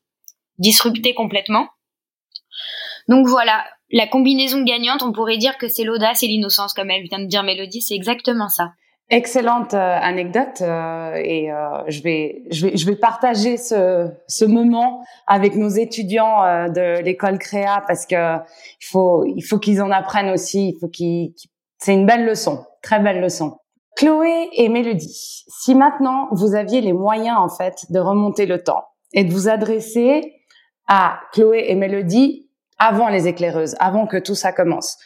disrupter 0.60 1.14
complètement. 1.14 1.68
Donc 3.08 3.28
voilà, 3.28 3.66
la 3.92 4.08
combinaison 4.08 4.64
gagnante, 4.64 5.02
on 5.02 5.14
pourrait 5.14 5.38
dire 5.38 5.58
que 5.58 5.68
c'est 5.70 5.84
l'audace 5.84 6.24
et 6.24 6.28
l'innocence, 6.28 6.74
comme 6.74 6.92
elle 6.92 7.04
vient 7.04 7.20
de 7.20 7.26
dire 7.26 7.44
Mélodie, 7.44 7.82
c'est 7.82 7.96
exactement 7.96 8.50
ça. 8.50 8.72
Excellente 9.10 9.76
euh, 9.76 9.98
anecdote 10.02 10.62
euh, 10.62 11.14
et 11.16 11.50
je 11.88 12.02
vais 12.02 12.42
je 12.50 12.66
vais 12.66 12.76
je 12.76 12.86
vais 12.88 12.96
partager 12.96 13.56
ce 13.58 14.10
ce 14.28 14.46
moment 14.46 15.06
avec 15.28 15.56
nos 15.56 15.70
étudiants 15.70 16.42
de 16.70 17.04
l'école 17.04 17.38
créa 17.38 17.84
parce 17.88 18.08
que 18.08 18.38
il 18.38 18.86
faut 18.86 19.24
il 19.26 19.44
faut 19.44 19.60
qu'ils 19.60 19.84
en 19.84 19.92
apprennent 19.92 20.32
aussi 20.32 20.70
il 20.70 20.80
faut 20.80 20.88
qu'ils 20.88 21.36
c'est 21.78 21.94
une 21.94 22.06
belle 22.06 22.26
leçon, 22.26 22.66
très 22.82 23.00
belle 23.00 23.22
leçon. 23.22 23.58
Chloé 23.96 24.50
et 24.54 24.68
Mélodie, 24.68 25.46
si 25.48 25.74
maintenant 25.74 26.28
vous 26.32 26.54
aviez 26.54 26.82
les 26.82 26.94
moyens 26.94 27.38
en 27.38 27.50
fait 27.50 27.86
de 27.90 28.00
remonter 28.00 28.46
le 28.46 28.62
temps 28.62 28.84
et 29.14 29.24
de 29.24 29.32
vous 29.32 29.48
adresser 29.48 30.34
à 30.88 31.20
Chloé 31.32 31.66
et 31.68 31.76
Mélodie 31.76 32.50
avant 32.78 33.08
les 33.08 33.28
éclaireuses, 33.28 33.76
avant 33.80 34.06
que 34.06 34.18
tout 34.18 34.36
ça 34.36 34.52
commence, 34.52 34.98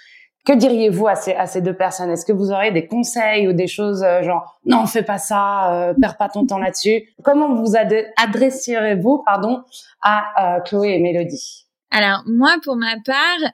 que 0.45 0.53
diriez-vous 0.53 1.07
à 1.07 1.15
ces, 1.15 1.33
à 1.33 1.45
ces 1.45 1.61
deux 1.61 1.75
personnes? 1.75 2.09
Est-ce 2.09 2.25
que 2.25 2.31
vous 2.31 2.51
aurez 2.51 2.71
des 2.71 2.87
conseils 2.87 3.47
ou 3.47 3.53
des 3.53 3.67
choses 3.67 4.03
euh, 4.03 4.23
genre 4.23 4.59
non, 4.65 4.87
fais 4.87 5.03
pas 5.03 5.19
ça, 5.19 5.89
euh, 5.89 5.93
perds 5.99 6.17
pas 6.17 6.29
ton 6.29 6.45
temps 6.45 6.57
là-dessus 6.57 7.03
Comment 7.23 7.53
vous 7.53 7.75
adresserez-vous 7.75 9.21
pardon 9.23 9.61
à 10.01 10.57
euh, 10.57 10.61
Chloé 10.61 10.95
et 10.95 10.99
Mélodie? 10.99 11.67
Alors 11.91 12.23
moi, 12.25 12.55
pour 12.63 12.75
ma 12.75 12.95
part, 13.05 13.51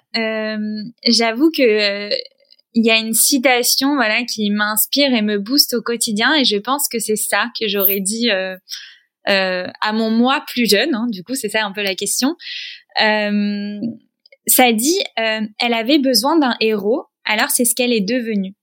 j'avoue 1.08 1.51
que 1.51 2.10
il 2.75 2.85
y 2.85 2.91
a 2.91 2.97
une 2.97 3.13
citation 3.13 3.95
voilà 3.95 4.23
qui 4.25 4.51
m'inspire 4.51 5.13
et 5.13 5.21
me 5.21 5.39
booste 5.39 5.73
au 5.73 5.81
quotidien 5.81 6.35
et 6.35 6.45
je 6.45 6.57
pense 6.57 6.88
que 6.89 6.99
c'est 6.99 7.15
ça 7.15 7.47
que 7.59 7.67
j'aurais 7.67 8.01
dit 8.01 8.29
euh, 8.29 8.55
euh, 9.29 9.67
à 9.81 9.93
mon 9.93 10.11
moi 10.11 10.43
plus 10.45 10.69
jeune 10.69 10.93
hein, 10.93 11.07
du 11.09 11.23
coup 11.23 11.35
c'est 11.35 11.49
ça 11.49 11.65
un 11.65 11.71
peu 11.71 11.81
la 11.81 11.95
question 11.95 12.35
euh, 13.01 13.79
ça 14.45 14.71
dit 14.73 14.99
elle 15.15 15.73
avait 15.73 15.99
besoin 15.99 16.38
d'un 16.38 16.55
héros 16.59 17.05
alors 17.23 17.49
c'est 17.49 17.65
ce 17.65 17.73
qu'elle 17.73 17.93
est 17.93 18.07
devenue 18.07 18.53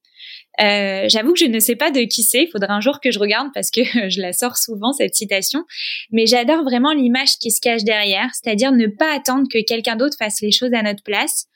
J'avoue 0.58 1.32
que 1.32 1.40
je 1.40 1.46
ne 1.46 1.58
sais 1.58 1.74
pas 1.74 1.90
de 1.90 2.02
qui 2.02 2.22
c'est. 2.22 2.44
Il 2.44 2.48
faudra 2.48 2.72
un 2.74 2.80
jour 2.80 3.00
que 3.00 3.10
je 3.10 3.18
regarde 3.18 3.48
parce 3.52 3.72
que 3.72 3.80
je 4.10 4.20
la 4.20 4.32
sors 4.32 4.56
souvent 4.56 4.92
cette 4.92 5.16
citation. 5.16 5.64
Mais 6.12 6.26
j'adore 6.26 6.62
vraiment 6.62 6.92
l'image 6.92 7.38
qui 7.40 7.50
se 7.50 7.60
cache 7.60 7.82
derrière, 7.82 8.28
c'est-à-dire 8.32 8.70
ne 8.70 8.86
pas 8.86 9.12
attendre 9.12 9.48
que 9.50 9.64
quelqu'un 9.64 9.96
d'autre 9.96 10.16
fasse 10.16 10.40
les 10.40 10.52
choses 10.52 10.72
à 10.72 10.82
notre 10.82 11.02
place, 11.02 11.46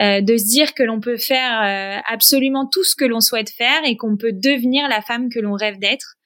euh, 0.00 0.20
de 0.20 0.36
se 0.36 0.46
dire 0.46 0.74
que 0.74 0.82
l'on 0.82 1.00
peut 1.00 1.16
faire 1.16 1.62
euh, 1.62 2.00
absolument 2.06 2.66
tout 2.66 2.82
ce 2.82 2.96
que 2.96 3.04
l'on 3.04 3.20
souhaite 3.20 3.50
faire 3.50 3.84
et 3.84 3.96
qu'on 3.96 4.16
peut 4.16 4.32
devenir 4.32 4.88
la 4.88 5.02
femme 5.02 5.28
que 5.28 5.38
l'on 5.38 5.54
rêve 5.54 5.78
d'être. 5.78 6.16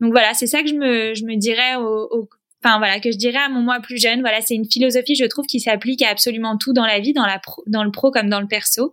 Donc 0.00 0.12
voilà, 0.12 0.32
c'est 0.34 0.46
ça 0.46 0.62
que 0.62 0.68
je 0.68 0.74
me, 0.74 1.14
je 1.14 1.24
me 1.24 1.36
dirais 1.36 1.76
au, 1.76 2.08
au, 2.10 2.28
enfin 2.64 2.78
voilà, 2.78 3.00
que 3.00 3.10
je 3.10 3.16
dirais 3.16 3.38
à 3.38 3.48
mon 3.48 3.62
moi 3.62 3.80
plus 3.80 4.00
jeune. 4.00 4.20
Voilà, 4.20 4.40
c'est 4.40 4.54
une 4.54 4.70
philosophie, 4.70 5.14
je 5.14 5.24
trouve, 5.24 5.46
qui 5.46 5.60
s'applique 5.60 6.02
à 6.02 6.10
absolument 6.10 6.56
tout 6.56 6.72
dans 6.72 6.86
la 6.86 7.00
vie, 7.00 7.12
dans 7.12 7.26
la 7.26 7.40
dans 7.66 7.84
le 7.84 7.90
pro 7.90 8.10
comme 8.10 8.28
dans 8.28 8.40
le 8.40 8.48
perso. 8.48 8.92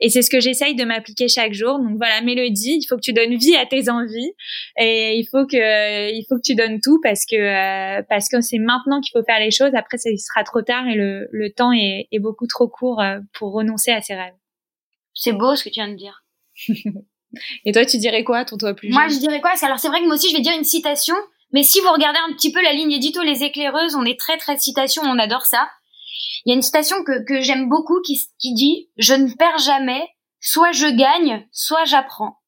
Et 0.00 0.10
c'est 0.10 0.22
ce 0.22 0.30
que 0.30 0.38
j'essaye 0.38 0.76
de 0.76 0.84
m'appliquer 0.84 1.28
chaque 1.28 1.52
jour. 1.52 1.78
Donc 1.78 1.96
voilà, 1.96 2.20
Mélodie, 2.20 2.78
il 2.80 2.86
faut 2.86 2.96
que 2.96 3.02
tu 3.02 3.12
donnes 3.12 3.36
vie 3.36 3.56
à 3.56 3.66
tes 3.66 3.88
envies 3.88 4.32
et 4.78 5.18
il 5.18 5.26
faut 5.28 5.44
que 5.44 6.12
il 6.12 6.24
faut 6.28 6.36
que 6.36 6.42
tu 6.44 6.54
donnes 6.54 6.80
tout 6.80 7.00
parce 7.02 7.24
que 7.26 7.36
euh, 7.36 8.02
parce 8.08 8.28
que 8.28 8.40
c'est 8.40 8.58
maintenant 8.58 9.00
qu'il 9.00 9.10
faut 9.18 9.24
faire 9.24 9.40
les 9.40 9.50
choses. 9.50 9.74
Après, 9.74 9.98
ça 9.98 10.10
sera 10.16 10.44
trop 10.44 10.62
tard 10.62 10.86
et 10.86 10.94
le, 10.94 11.28
le 11.32 11.50
temps 11.50 11.72
est, 11.72 12.06
est 12.12 12.20
beaucoup 12.20 12.46
trop 12.46 12.68
court 12.68 13.00
euh, 13.00 13.18
pour 13.34 13.52
renoncer 13.52 13.90
à 13.90 14.00
ses 14.00 14.14
rêves. 14.14 14.34
C'est 15.14 15.32
beau 15.32 15.56
ce 15.56 15.64
que 15.64 15.68
tu 15.68 15.80
viens 15.80 15.88
de 15.88 15.96
dire. 15.96 16.24
et 17.64 17.72
toi, 17.72 17.84
tu 17.84 17.98
dirais 17.98 18.22
quoi, 18.22 18.44
ton 18.44 18.56
toi 18.56 18.74
plus 18.74 18.90
Moi, 18.90 19.08
je 19.08 19.18
dirais 19.18 19.40
quoi? 19.40 19.52
Alors 19.62 19.80
c'est 19.80 19.88
vrai 19.88 20.00
que 20.00 20.06
moi 20.06 20.14
aussi, 20.14 20.30
je 20.30 20.36
vais 20.36 20.42
dire 20.42 20.54
une 20.56 20.64
citation. 20.64 21.16
Mais 21.52 21.62
si 21.62 21.80
vous 21.80 21.90
regardez 21.90 22.18
un 22.18 22.32
petit 22.34 22.52
peu 22.52 22.62
la 22.62 22.72
ligne 22.72 22.92
édito 22.92 23.22
Les 23.22 23.42
Éclaireuses, 23.42 23.94
on 23.94 24.04
est 24.04 24.18
très 24.18 24.36
très 24.36 24.58
citation, 24.58 25.02
on 25.04 25.18
adore 25.18 25.46
ça. 25.46 25.68
Il 26.44 26.50
y 26.50 26.52
a 26.52 26.56
une 26.56 26.62
citation 26.62 27.02
que, 27.04 27.24
que 27.24 27.40
j'aime 27.40 27.68
beaucoup 27.68 28.00
qui, 28.02 28.20
qui 28.38 28.54
dit 28.54 28.90
Je 28.96 29.14
ne 29.14 29.32
perds 29.32 29.58
jamais, 29.58 30.06
soit 30.40 30.72
je 30.72 30.86
gagne, 30.86 31.46
soit 31.52 31.84
j'apprends. 31.84 32.38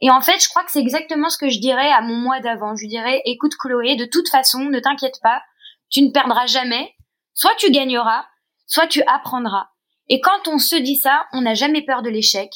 Et 0.00 0.10
en 0.10 0.20
fait, 0.20 0.42
je 0.42 0.48
crois 0.48 0.64
que 0.64 0.70
c'est 0.70 0.80
exactement 0.80 1.28
ce 1.28 1.38
que 1.38 1.48
je 1.48 1.60
dirais 1.60 1.90
à 1.90 2.00
mon 2.00 2.14
moi 2.14 2.40
d'avant. 2.40 2.76
Je 2.76 2.86
dirais 2.86 3.20
Écoute 3.24 3.56
Chloé, 3.58 3.96
de 3.96 4.04
toute 4.04 4.28
façon, 4.28 4.60
ne 4.60 4.80
t'inquiète 4.80 5.18
pas, 5.22 5.42
tu 5.90 6.02
ne 6.02 6.10
perdras 6.10 6.46
jamais, 6.46 6.94
soit 7.34 7.54
tu 7.58 7.70
gagneras, 7.70 8.24
soit 8.66 8.86
tu 8.86 9.02
apprendras. 9.06 9.68
Et 10.08 10.20
quand 10.20 10.48
on 10.48 10.58
se 10.58 10.76
dit 10.76 10.96
ça, 10.96 11.26
on 11.32 11.42
n'a 11.42 11.54
jamais 11.54 11.82
peur 11.82 12.02
de 12.02 12.10
l'échec. 12.10 12.50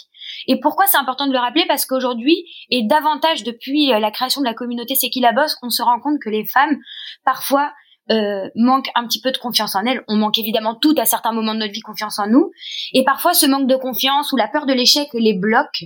Et 0.47 0.61
pourquoi 0.61 0.87
c'est 0.87 0.97
important 0.97 1.27
de 1.27 1.33
le 1.33 1.39
rappeler? 1.39 1.65
Parce 1.67 1.87
qu'aujourd'hui, 1.87 2.45
et 2.71 2.83
davantage 2.85 3.43
depuis 3.45 3.93
euh, 3.93 3.99
la 3.99 4.11
création 4.11 4.41
de 4.41 4.47
la 4.47 4.55
communauté 4.55 4.95
C'est 4.95 5.11
qui 5.11 5.21
la 5.21 5.33
bosse, 5.33 5.57
on 5.63 5.71
se 5.71 5.83
rend 5.83 6.01
compte 6.01 6.19
que 6.21 6.31
les 6.31 6.45
femmes, 6.45 6.77
parfois, 7.25 7.73
euh, 8.11 8.49
manquent 8.57 8.91
un 8.95 9.07
petit 9.07 9.21
peu 9.21 9.31
de 9.31 9.39
confiance 9.39 9.77
en 9.77 9.85
elles. 9.85 10.03
On 10.09 10.17
manque 10.17 10.39
évidemment 10.39 10.75
tout 10.75 10.95
à 10.99 11.05
certains 11.05 11.33
moments 11.33 11.55
de 11.55 11.61
notre 11.61 11.73
vie 11.73 11.81
confiance 11.81 12.19
en 12.19 12.27
nous. 12.27 12.51
Et 12.93 13.05
parfois, 13.05 13.33
ce 13.33 13.47
manque 13.47 13.69
de 13.69 13.77
confiance 13.77 14.33
ou 14.33 14.37
la 14.37 14.49
peur 14.49 14.67
de 14.67 14.73
l'échec 14.73 15.09
les 15.15 15.35
bloque. 15.35 15.85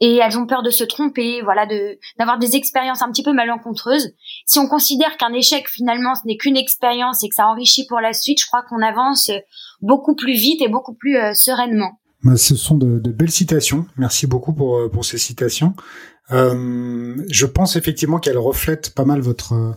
Et 0.00 0.16
elles 0.16 0.38
ont 0.38 0.46
peur 0.46 0.62
de 0.62 0.70
se 0.70 0.84
tromper, 0.84 1.42
voilà, 1.42 1.66
de 1.66 1.98
d'avoir 2.18 2.38
des 2.38 2.56
expériences 2.56 3.02
un 3.02 3.10
petit 3.10 3.24
peu 3.24 3.32
malencontreuses. 3.32 4.14
Si 4.46 4.58
on 4.58 4.68
considère 4.68 5.16
qu'un 5.16 5.32
échec 5.32 5.68
finalement 5.68 6.14
ce 6.14 6.22
n'est 6.26 6.36
qu'une 6.36 6.56
expérience 6.56 7.22
et 7.24 7.28
que 7.28 7.34
ça 7.34 7.46
enrichit 7.48 7.86
pour 7.86 8.00
la 8.00 8.12
suite, 8.12 8.40
je 8.40 8.46
crois 8.46 8.62
qu'on 8.62 8.80
avance 8.80 9.30
beaucoup 9.80 10.14
plus 10.14 10.34
vite 10.34 10.62
et 10.62 10.68
beaucoup 10.68 10.94
plus 10.94 11.16
euh, 11.16 11.34
sereinement. 11.34 11.98
Bah, 12.24 12.38
ce 12.38 12.56
sont 12.56 12.78
de, 12.78 12.98
de, 12.98 13.10
belles 13.12 13.30
citations. 13.30 13.86
Merci 13.98 14.26
beaucoup 14.26 14.54
pour, 14.54 14.78
euh, 14.78 14.88
pour 14.88 15.04
ces 15.04 15.18
citations. 15.18 15.74
Euh, 16.32 17.22
je 17.28 17.44
pense 17.44 17.76
effectivement 17.76 18.18
qu'elles 18.18 18.38
reflètent 18.38 18.94
pas 18.94 19.04
mal 19.04 19.20
votre 19.20 19.76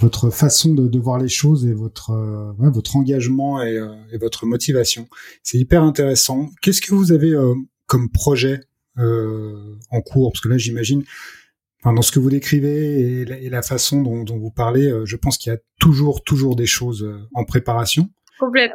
votre 0.00 0.30
façon 0.30 0.74
de, 0.74 0.86
de, 0.86 0.98
voir 1.00 1.18
les 1.18 1.28
choses 1.28 1.66
et 1.66 1.72
votre 1.72 2.10
euh, 2.10 2.52
ouais, 2.58 2.70
votre 2.70 2.94
engagement 2.94 3.60
et, 3.62 3.76
euh, 3.76 3.94
et, 4.12 4.18
votre 4.18 4.46
motivation. 4.46 5.08
C'est 5.42 5.58
hyper 5.58 5.82
intéressant. 5.82 6.50
Qu'est-ce 6.60 6.82
que 6.82 6.94
vous 6.94 7.10
avez 7.10 7.34
comme 7.86 8.10
projet 8.10 8.60
en 8.96 10.00
cours? 10.02 10.32
Parce 10.32 10.42
que 10.42 10.48
là, 10.48 10.58
j'imagine 10.58 11.04
enfin, 11.82 11.94
dans 11.94 12.02
ce 12.02 12.12
que 12.12 12.20
vous 12.20 12.30
décrivez 12.30 13.22
et 13.22 13.48
la, 13.48 13.62
façon 13.62 14.02
dont, 14.02 14.24
dont, 14.24 14.38
vous 14.38 14.50
parlez, 14.50 14.92
je 15.04 15.16
pense 15.16 15.38
qu'il 15.38 15.52
y 15.52 15.56
a 15.56 15.58
toujours, 15.80 16.22
toujours 16.22 16.54
des 16.54 16.66
choses 16.66 17.08
en 17.34 17.44
préparation. 17.44 18.10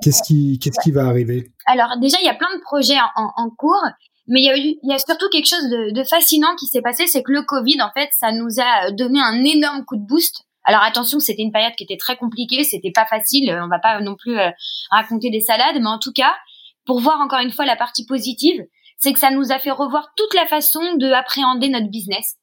Qu'est-ce 0.02 0.24
qui, 0.24 0.60
qu'est-ce 0.60 0.80
qui 0.84 0.92
va 0.92 1.06
arriver? 1.06 1.53
Alors 1.66 1.98
déjà, 2.00 2.18
il 2.22 2.26
y 2.26 2.30
a 2.30 2.34
plein 2.34 2.54
de 2.56 2.62
projets 2.62 3.00
en, 3.16 3.32
en 3.36 3.50
cours, 3.50 3.84
mais 4.28 4.42
il 4.42 4.46
y 4.46 4.50
a 4.50 4.58
eu, 4.58 4.76
il 4.82 4.90
y 4.90 4.94
a 4.94 5.00
surtout 5.00 5.30
quelque 5.30 5.48
chose 5.48 5.64
de, 5.70 5.94
de 5.94 6.04
fascinant 6.04 6.56
qui 6.56 6.68
s'est 6.68 6.82
passé, 6.82 7.08
c'est 7.08 7.24
que 7.24 7.32
le 7.32 7.44
Covid, 7.44 7.82
en 7.82 7.92
fait, 7.92 8.10
ça 8.14 8.32
nous 8.32 8.60
a 8.60 8.92
donné 8.92 9.20
un 9.20 9.44
énorme 9.44 9.84
coup 9.86 9.98
de 9.98 10.06
boost. 10.06 10.44
Alors 10.66 10.82
attention, 10.82 11.20
c'était 11.20 11.42
une 11.42 11.52
période 11.52 11.76
qui 11.76 11.84
était 11.84 11.98
très 11.98 12.16
compliquée, 12.16 12.64
c'était 12.64 12.92
pas 12.92 13.06
facile, 13.06 13.54
on 13.62 13.68
va 13.68 13.80
pas 13.80 14.00
non 14.00 14.16
plus 14.16 14.40
euh, 14.40 14.50
raconter 14.92 15.30
des 15.30 15.42
salades, 15.42 15.76
mais 15.80 15.88
en 15.88 16.00
tout 16.00 16.14
cas, 16.14 16.34
pour 16.86 17.00
voir 17.00 17.20
encore 17.20 17.40
une 17.40 17.52
fois 17.52 17.66
la 17.66 17.76
partie 17.76 18.06
positive, 18.06 18.62
c'est 18.98 19.12
que 19.12 19.20
ça 19.20 19.32
nous 19.32 19.52
a 19.52 19.60
fait 19.60 19.72
revoir 19.72 20.14
toute 20.16 20.34
la 20.34 20.48
façon 20.48 20.96
de 20.96 21.12
appréhender 21.12 21.68
notre 21.68 21.90
business. 21.90 22.38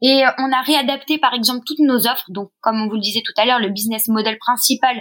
Et 0.00 0.24
euh, 0.24 0.30
on 0.38 0.50
a 0.52 0.62
réadapté 0.62 1.18
par 1.18 1.34
exemple 1.34 1.64
toutes 1.66 1.80
nos 1.80 2.06
offres. 2.06 2.24
Donc 2.30 2.50
comme 2.62 2.80
on 2.80 2.88
vous 2.88 2.94
le 2.94 3.00
disait 3.00 3.22
tout 3.24 3.38
à 3.38 3.44
l'heure, 3.44 3.58
le 3.58 3.68
business 3.68 4.08
model 4.08 4.38
principal 4.38 4.96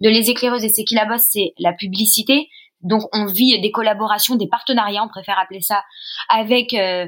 de 0.00 0.08
les 0.10 0.28
éclaireuses 0.28 0.64
et 0.64 0.68
c'est 0.68 0.84
qui 0.84 0.94
la 0.94 1.06
bosse, 1.06 1.24
c'est 1.30 1.52
la 1.58 1.72
publicité. 1.72 2.48
Donc 2.82 3.02
on 3.12 3.26
vit 3.26 3.60
des 3.60 3.70
collaborations, 3.70 4.36
des 4.36 4.48
partenariats, 4.48 5.04
on 5.04 5.08
préfère 5.08 5.38
appeler 5.38 5.60
ça, 5.60 5.82
avec 6.28 6.74
euh, 6.74 7.06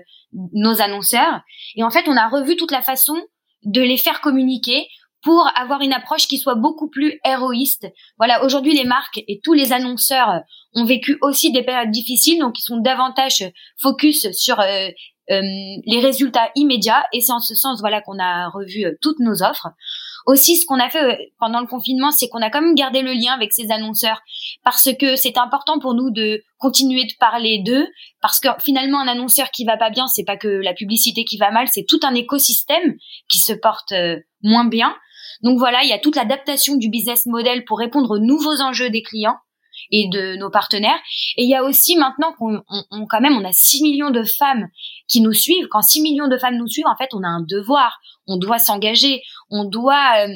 nos 0.53 0.81
annonceurs. 0.81 1.41
Et 1.77 1.83
en 1.83 1.91
fait, 1.91 2.09
on 2.09 2.17
a 2.17 2.29
revu 2.29 2.57
toute 2.57 2.73
la 2.73 2.83
façon 2.83 3.17
de 3.65 3.81
les 3.81 3.97
faire 3.97 4.21
communiquer 4.21 4.87
pour 5.23 5.49
avoir 5.57 5.81
une 5.83 5.93
approche 5.93 6.27
qui 6.27 6.39
soit 6.39 6.57
beaucoup 6.57 6.91
plus 6.91 7.21
héroïste. 7.25 7.87
Voilà, 8.19 8.45
aujourd'hui 8.45 8.75
les 8.75 8.85
marques 8.85 9.19
et 9.29 9.41
tous 9.43 9.53
les 9.53 9.73
annonceurs 9.73 10.41
ont 10.75 10.85
vécu 10.85 11.17
aussi 11.23 11.53
des 11.53 11.63
périodes 11.63 11.93
difficiles, 11.93 12.41
donc 12.41 12.59
ils 12.59 12.63
sont 12.63 12.79
davantage 12.79 13.45
focus 13.81 14.31
sur 14.33 14.59
euh, 14.61 14.89
les 15.29 16.01
résultats 16.01 16.51
immédiats 16.57 17.05
et 17.13 17.21
c'est 17.21 17.33
en 17.33 17.41
ce 17.41 17.55
sens 17.55 17.81
voilà 17.81 18.01
qu'on 18.01 18.19
a 18.19 18.49
revu 18.49 18.85
euh, 18.85 18.93
toutes 19.01 19.21
nos 19.21 19.43
offres. 19.43 19.69
Aussi 20.25 20.57
ce 20.57 20.67
qu'on 20.67 20.79
a 20.79 20.89
fait 20.89 21.03
euh, 21.03 21.17
pendant 21.39 21.61
le 21.61 21.67
confinement, 21.67 22.11
c'est 22.11 22.29
qu'on 22.29 22.43
a 22.43 22.51
quand 22.51 22.61
même 22.61 22.75
gardé 22.75 23.03
le 23.03 23.13
lien 23.13 23.33
avec 23.33 23.53
ces 23.53 23.71
annonceurs 23.71 24.21
parce 24.65 24.89
que 24.99 25.17
c'est 25.17 25.39
important 25.39 25.79
pour 25.79 25.95
nous 25.95 26.11
de 26.11 26.43
continuer 26.59 27.05
de 27.05 27.13
parler 27.19 27.63
d'eux 27.65 27.87
parce 28.21 28.41
que 28.41 28.49
finalement 28.61 29.01
un 29.01 29.09
annonceur 29.09 29.51
qui 29.51 29.65
va 29.65 29.77
pas 29.77 29.91
bien, 29.91 30.07
c'est 30.07 30.25
pas 30.25 30.37
que 30.37 30.49
la 30.49 30.75
publicité 30.75 31.25
qui 31.25 31.39
va 31.39 31.51
mal, 31.51 31.69
c'est 31.69 31.85
tout 31.89 32.01
un 32.03 32.15
écosystème 32.15 32.97
qui 33.29 33.39
se 33.39 33.53
porte 33.53 33.95
moins 34.43 34.65
bien. 34.65 34.95
Donc 35.43 35.59
voilà, 35.59 35.83
il 35.83 35.89
y 35.89 35.93
a 35.93 35.99
toute 35.99 36.17
l'adaptation 36.17 36.77
du 36.77 36.89
business 36.89 37.27
model 37.27 37.65
pour 37.65 37.79
répondre 37.79 38.11
aux 38.11 38.21
nouveaux 38.21 38.61
enjeux 38.61 38.91
des 38.91 39.03
clients 39.03 39.39
et 39.91 40.09
de 40.09 40.37
nos 40.37 40.51
partenaires. 40.51 40.99
Et 41.37 41.45
il 41.45 41.49
y 41.49 41.55
a 41.55 41.65
aussi 41.65 41.97
maintenant 41.97 42.33
qu'on 42.39 42.63
on, 42.91 43.07
quand 43.07 43.21
même 43.21 43.37
on 43.37 43.45
a 43.45 43.53
6 43.53 43.83
millions 43.83 44.11
de 44.11 44.23
femmes 44.23 44.69
qui 45.09 45.21
nous 45.21 45.33
suivent. 45.33 45.67
Quand 45.71 45.83
6 45.83 46.03
millions 46.03 46.29
de 46.29 46.39
femmes 46.39 46.57
nous 46.57 46.69
suivent, 46.69 46.87
en 46.87 46.97
fait, 46.97 47.11
on 47.15 47.23
a 47.23 47.29
un 47.29 47.43
devoir. 47.43 47.99
On 48.27 48.37
doit 48.37 48.59
s'engager. 48.59 49.23
On 49.51 49.65
doit 49.65 50.27
euh, 50.27 50.35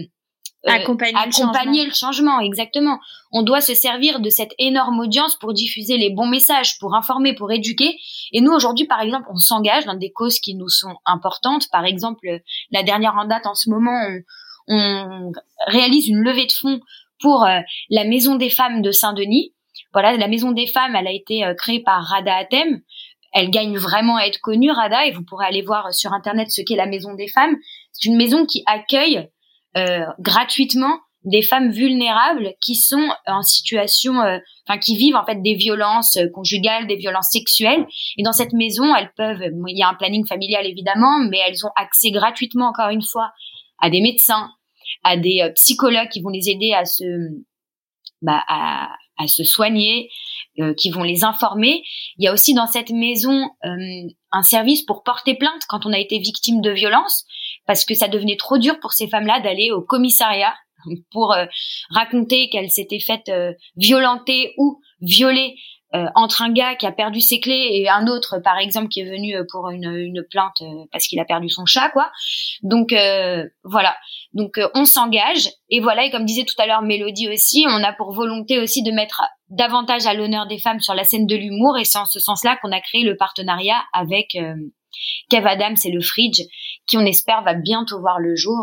euh, 0.67 0.73
accompagner, 0.73 1.85
le, 1.87 1.93
changement. 1.93 2.41
Exactement. 2.41 2.99
On 3.31 3.43
doit 3.43 3.61
se 3.61 3.75
servir 3.75 4.21
de 4.21 4.31
cette 4.31 4.53
énorme 4.59 4.99
audience 4.99 5.37
pour 5.37 5.53
diffuser 5.53 5.97
les 5.97 6.11
bons 6.11 6.27
messages, 6.27 6.79
pour 6.79 6.95
informer, 6.95 7.35
pour 7.35 7.53
éduquer. 7.53 7.97
Et 8.33 8.41
nous, 8.41 8.53
aujourd'hui, 8.53 8.87
par 8.87 9.01
exemple, 9.01 9.27
on 9.31 9.37
s'engage 9.37 9.85
dans 9.85 9.95
des 9.95 10.11
causes 10.11 10.41
qui 10.41 10.55
nous 10.55 10.69
sont 10.69 10.97
importantes. 11.05 11.69
Par 11.71 11.85
exemple, 11.85 12.27
la 12.73 12.83
dernière 12.83 13.15
en 13.17 13.27
date 13.27 13.47
en 13.47 13.55
ce 13.55 13.71
moment, 13.71 13.97
on, 14.69 14.75
on 14.75 15.33
réalise 15.69 16.09
une 16.09 16.21
levée 16.21 16.47
de 16.47 16.53
fonds 16.53 16.81
pour 17.21 17.45
euh, 17.45 17.61
la 17.91 18.05
Maison 18.05 18.37
des 18.37 18.51
femmes 18.51 18.83
de 18.83 18.91
Saint-Denis. 18.91 19.55
Voilà, 19.93 20.17
la 20.17 20.29
Maison 20.29 20.53
des 20.53 20.67
femmes, 20.67 20.95
elle 20.97 21.07
a 21.07 21.13
été 21.13 21.45
euh, 21.45 21.55
créée 21.55 21.81
par 21.81 22.03
Rada 22.05 22.35
Atem. 22.35 22.81
Elle 23.33 23.51
gagne 23.51 23.77
vraiment 23.77 24.17
à 24.17 24.23
être 24.23 24.41
connue, 24.41 24.71
Rada, 24.71 25.07
et 25.07 25.13
vous 25.13 25.25
pourrez 25.25 25.47
aller 25.47 25.63
voir 25.63 25.93
sur 25.93 26.13
Internet 26.13 26.51
ce 26.51 26.63
qu'est 26.63 26.77
la 26.77 26.87
Maison 26.87 27.15
des 27.15 27.29
femmes. 27.29 27.57
C'est 27.93 28.09
une 28.09 28.17
maison 28.17 28.47
qui 28.47 28.63
accueille 28.67 29.29
euh, 29.77 30.07
gratuitement 30.19 31.01
des 31.25 31.43
femmes 31.43 31.71
vulnérables 31.71 32.53
qui 32.63 32.77
sont 32.77 33.09
en 33.27 33.43
situation, 33.43 34.15
enfin 34.21 34.79
qui 34.79 34.97
vivent 34.97 35.17
en 35.17 35.27
fait 35.27 35.43
des 35.43 35.55
violences 35.55 36.17
conjugales, 36.33 36.87
des 36.87 36.95
violences 36.95 37.31
sexuelles. 37.33 37.85
Et 38.17 38.23
dans 38.23 38.33
cette 38.33 38.53
maison, 38.53 38.95
elles 38.95 39.11
peuvent, 39.17 39.43
il 39.43 39.77
y 39.77 39.83
a 39.83 39.89
un 39.89 39.95
planning 39.95 40.25
familial 40.25 40.65
évidemment, 40.67 41.19
mais 41.29 41.39
elles 41.45 41.67
ont 41.67 41.73
accès 41.75 42.13
gratuitement 42.13 42.69
encore 42.69 42.91
une 42.91 43.03
fois 43.03 43.33
à 43.81 43.91
des 43.91 44.01
médecins, 44.01 44.53
à 45.03 45.17
des 45.17 45.41
euh, 45.43 45.51
psychologues 45.53 46.09
qui 46.09 46.23
vont 46.23 46.31
les 46.31 46.49
aider 46.51 46.73
à 46.73 46.85
se 46.85 47.05
bah, 48.23 48.43
à, 48.49 48.89
se 49.29 49.45
soigner, 49.45 50.11
euh, 50.59 50.75
qui 50.75 50.91
vont 50.91 51.03
les 51.03 51.25
informer. 51.25 51.83
Il 52.19 52.25
y 52.25 52.29
a 52.29 52.33
aussi 52.33 52.55
dans 52.55 52.67
cette 52.67 52.91
maison 52.91 53.49
euh, 53.65 54.09
un 54.33 54.43
service 54.43 54.83
pour 54.83 55.03
porter 55.03 55.35
plainte 55.35 55.63
quand 55.69 55.87
on 55.87 55.93
a 55.93 55.99
été 55.99 56.19
victime 56.19 56.61
de 56.61 56.71
violence, 56.71 57.25
parce 57.67 57.85
que 57.85 57.95
ça 57.95 58.09
devenait 58.09 58.37
trop 58.37 58.59
dur 58.59 58.79
pour 58.81 58.93
ces 58.93 59.09
femmes-là 59.09 59.41
d'aller 59.41 59.71
au 59.71 59.83
commissariat 59.83 60.55
pour 61.11 61.35
raconter 61.91 62.49
qu'elles 62.49 62.71
s'étaient 62.71 63.01
faites 63.01 63.31
violenter 63.77 64.55
ou 64.57 64.81
violer 65.01 65.57
euh, 65.95 66.07
entre 66.17 66.43
un 66.43 66.53
gars 66.53 66.75
qui 66.75 66.85
a 66.85 66.91
perdu 66.91 67.21
ses 67.21 67.39
clés 67.39 67.69
et 67.71 67.89
un 67.89 68.09
autre, 68.09 68.41
par 68.41 68.59
exemple, 68.59 68.89
qui 68.89 69.01
est 69.01 69.09
venu 69.09 69.37
euh, 69.37 69.45
pour 69.49 69.71
une, 69.71 69.85
une 69.85 70.25
plainte 70.29 70.61
euh, 70.61 70.85
parce 70.91 71.07
qu'il 71.07 71.21
a 71.21 71.25
perdu 71.25 71.49
son 71.49 71.65
chat, 71.65 71.91
quoi. 71.91 72.11
Donc 72.63 72.89
voilà. 73.63 73.97
Donc 74.33 74.59
on 74.75 74.85
s'engage 74.85 75.49
et 75.71 75.81
voilà. 75.81 76.05
Et 76.05 76.11
comme 76.11 76.25
disait 76.25 76.45
tout 76.45 76.61
à 76.61 76.67
l'heure 76.67 76.83
Mélodie 76.83 77.29
aussi, 77.29 77.67
on 77.69 77.83
a 77.85 77.93
pour 77.93 78.13
volonté 78.13 78.59
aussi 78.59 78.83
de 78.83 78.91
mettre 78.91 79.23
davantage 79.49 80.07
à 80.07 80.15
l'honneur 80.15 80.47
des 80.47 80.59
femmes 80.59 80.81
sur 80.81 80.95
la 80.95 81.05
scène 81.05 81.27
de 81.27 81.37
l'humour 81.37 81.79
et 81.79 81.85
c'est 81.85 81.99
en 81.99 82.05
ce 82.05 82.19
sens-là 82.19 82.59
qu'on 82.61 82.73
a 82.73 82.81
créé 82.81 83.05
le 83.05 83.17
partenariat 83.17 83.83
avec 83.93 84.37
Kev 85.31 85.47
Adams 85.47 85.77
et 85.85 85.91
le 85.91 86.01
Fridge, 86.01 86.41
qui 86.89 86.97
on 86.97 87.07
espère 87.07 87.43
va 87.43 87.55
bientôt 87.55 88.01
voir 88.01 88.19
le 88.19 88.35
jour 88.35 88.59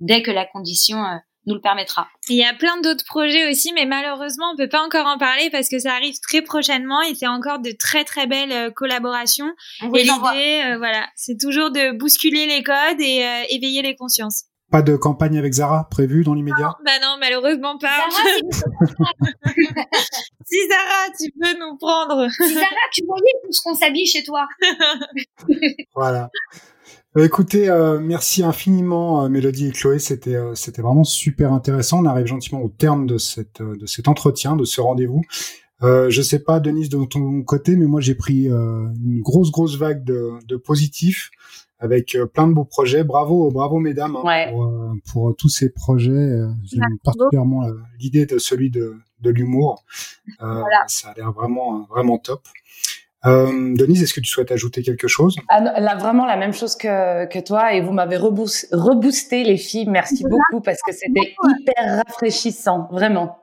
dès 0.00 0.22
que 0.22 0.30
la 0.30 0.44
condition 0.44 0.98
nous 1.46 1.54
le 1.54 1.60
permettra. 1.60 2.08
Il 2.28 2.36
y 2.36 2.44
a 2.44 2.52
plein 2.54 2.80
d'autres 2.80 3.04
projets 3.04 3.48
aussi, 3.50 3.72
mais 3.72 3.86
malheureusement, 3.86 4.46
on 4.52 4.56
peut 4.56 4.68
pas 4.68 4.84
encore 4.84 5.06
en 5.06 5.16
parler 5.16 5.48
parce 5.50 5.68
que 5.68 5.78
ça 5.78 5.94
arrive 5.94 6.18
très 6.20 6.42
prochainement 6.42 7.00
et 7.02 7.14
c'est 7.14 7.28
encore 7.28 7.60
de 7.60 7.70
très 7.70 8.04
très 8.04 8.26
belles 8.26 8.52
euh, 8.52 8.70
collaborations. 8.70 9.52
et 9.82 10.02
l'idée, 10.02 10.62
euh, 10.66 10.78
voilà, 10.78 11.06
c'est 11.14 11.38
toujours 11.40 11.70
de 11.70 11.96
bousculer 11.96 12.46
les 12.46 12.62
codes 12.62 13.00
et 13.00 13.24
euh, 13.24 13.44
éveiller 13.50 13.82
les 13.82 13.94
consciences. 13.94 14.44
Pas 14.72 14.82
de 14.82 14.96
campagne 14.96 15.38
avec 15.38 15.52
Zara 15.52 15.86
prévue 15.88 16.24
dans 16.24 16.34
l'immédiat? 16.34 16.74
Bah 16.84 16.98
non, 17.00 17.16
malheureusement 17.20 17.78
pas. 17.78 18.08
si 20.44 20.58
Zara, 20.68 21.06
tu 21.16 21.30
peux 21.40 21.56
nous 21.60 21.76
prendre. 21.76 22.28
si 22.28 22.52
Zara, 22.52 22.66
tu 22.92 23.04
voyais 23.06 23.32
tout 23.44 23.52
ce 23.52 23.62
qu'on 23.62 23.76
s'habille 23.76 24.06
chez 24.06 24.24
toi. 24.24 24.48
voilà. 25.94 26.30
Euh, 27.16 27.24
écoutez, 27.24 27.70
euh, 27.70 27.98
merci 27.98 28.42
infiniment 28.44 29.24
euh, 29.24 29.28
Mélodie 29.30 29.68
et 29.68 29.72
Chloé, 29.72 29.98
c'était 29.98 30.36
c'était 30.54 30.82
vraiment 30.82 31.04
super 31.04 31.52
intéressant. 31.52 32.02
On 32.02 32.04
arrive 32.04 32.26
gentiment 32.26 32.60
au 32.62 32.68
terme 32.68 33.06
de 33.06 33.16
cette 33.16 33.62
de 33.62 33.86
cet 33.86 34.08
entretien, 34.08 34.54
de 34.54 34.64
ce 34.64 34.82
rendez-vous. 34.82 35.22
Euh, 35.82 36.10
je 36.10 36.20
sais 36.20 36.40
pas 36.40 36.60
Denise 36.60 36.90
de 36.90 37.02
ton 37.04 37.42
côté, 37.42 37.76
mais 37.76 37.86
moi 37.86 38.02
j'ai 38.02 38.14
pris 38.14 38.48
une 38.48 39.20
grosse 39.22 39.50
grosse 39.50 39.78
vague 39.78 40.04
de, 40.04 40.32
de 40.46 40.56
positifs 40.56 41.30
avec 41.78 42.18
plein 42.34 42.48
de 42.48 42.52
beaux 42.52 42.64
projets. 42.64 43.02
Bravo, 43.02 43.50
bravo 43.50 43.78
mesdames 43.78 44.16
hein, 44.16 44.50
pour, 44.50 44.94
pour, 45.10 45.36
tous 45.36 45.48
ces 45.48 45.70
projets. 45.70 46.40
J'aime 46.64 46.98
particulièrement 47.02 47.66
l'idée 47.98 48.26
de 48.26 48.38
celui 48.38 48.68
de, 48.68 48.94
de 49.20 49.30
l'humour. 49.30 49.84
Ça 50.86 51.08
a 51.08 51.14
l'air 51.16 51.32
vraiment 51.32 51.86
vraiment 51.88 52.18
top. 52.18 52.42
Euh, 53.26 53.74
Denise, 53.74 54.02
est-ce 54.02 54.14
que 54.14 54.20
tu 54.20 54.30
souhaites 54.30 54.52
ajouter 54.52 54.82
quelque 54.82 55.08
chose? 55.08 55.36
Ah, 55.48 55.60
là, 55.60 55.96
Vraiment 55.96 56.26
la 56.26 56.36
même 56.36 56.52
chose 56.52 56.76
que, 56.76 57.26
que 57.26 57.38
toi 57.38 57.74
et 57.74 57.80
vous 57.80 57.92
m'avez 57.92 58.16
reboosté 58.16 59.44
les 59.44 59.56
filles. 59.56 59.86
Merci 59.88 60.24
beaucoup 60.24 60.60
parce 60.62 60.78
que 60.86 60.92
c'était 60.92 61.34
hyper 61.42 62.02
rafraîchissant, 62.06 62.88
vraiment. 62.92 63.38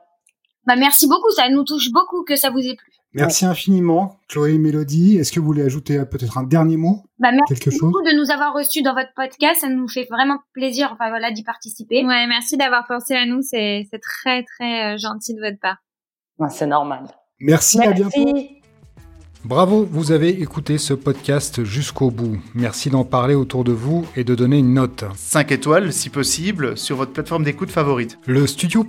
Bah, 0.66 0.76
merci 0.76 1.06
beaucoup, 1.06 1.30
ça 1.36 1.48
nous 1.50 1.64
touche 1.64 1.90
beaucoup 1.92 2.24
que 2.24 2.36
ça 2.36 2.50
vous 2.50 2.60
ait 2.60 2.76
plu. 2.76 2.90
Merci 3.14 3.46
infiniment, 3.46 4.18
Chloé 4.28 4.54
et 4.54 4.58
Mélodie. 4.58 5.18
Est-ce 5.18 5.30
que 5.30 5.38
vous 5.38 5.46
voulez 5.46 5.62
ajouter 5.62 5.98
euh, 5.98 6.04
peut-être 6.04 6.36
un 6.36 6.42
dernier 6.42 6.76
mot? 6.76 7.04
Bah, 7.20 7.30
Merci 7.30 7.70
beaucoup 7.80 8.02
de 8.02 8.16
nous 8.18 8.32
avoir 8.32 8.52
reçus 8.52 8.82
dans 8.82 8.92
votre 8.92 9.14
podcast. 9.14 9.60
Ça 9.60 9.68
nous 9.68 9.86
fait 9.86 10.06
vraiment 10.10 10.38
plaisir 10.52 10.90
enfin, 10.92 11.10
voilà, 11.10 11.30
d'y 11.30 11.44
participer. 11.44 12.04
Ouais, 12.04 12.26
merci 12.26 12.56
d'avoir 12.56 12.86
pensé 12.88 13.14
à 13.14 13.24
nous. 13.24 13.40
C'est 13.40 13.86
très, 14.02 14.42
très 14.42 14.94
euh, 14.94 14.98
gentil 14.98 15.34
de 15.34 15.40
votre 15.40 15.60
part. 15.60 15.76
c'est 16.50 16.66
normal. 16.66 17.06
Merci, 17.38 17.78
merci, 17.78 17.90
à 17.90 17.92
bientôt. 17.92 18.63
Bravo, 19.44 19.86
vous 19.90 20.10
avez 20.10 20.40
écouté 20.40 20.78
ce 20.78 20.94
podcast 20.94 21.64
jusqu'au 21.64 22.10
bout. 22.10 22.40
Merci 22.54 22.88
d'en 22.88 23.04
parler 23.04 23.34
autour 23.34 23.62
de 23.62 23.72
vous 23.72 24.06
et 24.16 24.24
de 24.24 24.34
donner 24.34 24.56
une 24.56 24.72
note. 24.72 25.04
5 25.16 25.52
étoiles, 25.52 25.92
si 25.92 26.08
possible, 26.08 26.78
sur 26.78 26.96
votre 26.96 27.12
plateforme 27.12 27.44
d'écoute 27.44 27.70
favorite. 27.70 28.18
Le 28.26 28.46
Studio 28.46 28.86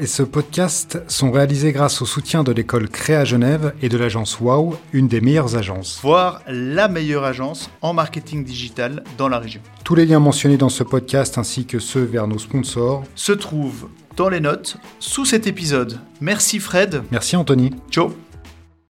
et 0.00 0.06
ce 0.06 0.22
podcast 0.22 1.02
sont 1.06 1.30
réalisés 1.30 1.72
grâce 1.72 2.00
au 2.00 2.06
soutien 2.06 2.44
de 2.44 2.52
l'école 2.52 2.88
Créa 2.88 3.26
Genève 3.26 3.74
et 3.82 3.90
de 3.90 3.98
l'agence 3.98 4.40
Wow, 4.40 4.74
une 4.94 5.06
des 5.06 5.20
meilleures 5.20 5.56
agences. 5.56 6.00
Voire 6.02 6.40
la 6.46 6.88
meilleure 6.88 7.24
agence 7.24 7.68
en 7.82 7.92
marketing 7.92 8.42
digital 8.42 9.04
dans 9.18 9.28
la 9.28 9.38
région. 9.38 9.60
Tous 9.84 9.94
les 9.94 10.06
liens 10.06 10.20
mentionnés 10.20 10.56
dans 10.56 10.70
ce 10.70 10.82
podcast 10.82 11.36
ainsi 11.36 11.66
que 11.66 11.78
ceux 11.78 12.04
vers 12.04 12.26
nos 12.26 12.38
sponsors 12.38 13.04
se 13.14 13.32
trouvent 13.32 13.88
dans 14.16 14.30
les 14.30 14.40
notes 14.40 14.78
sous 14.98 15.26
cet 15.26 15.46
épisode. 15.46 15.98
Merci 16.22 16.58
Fred. 16.58 17.02
Merci 17.10 17.36
Anthony. 17.36 17.74
Ciao. 17.90 18.14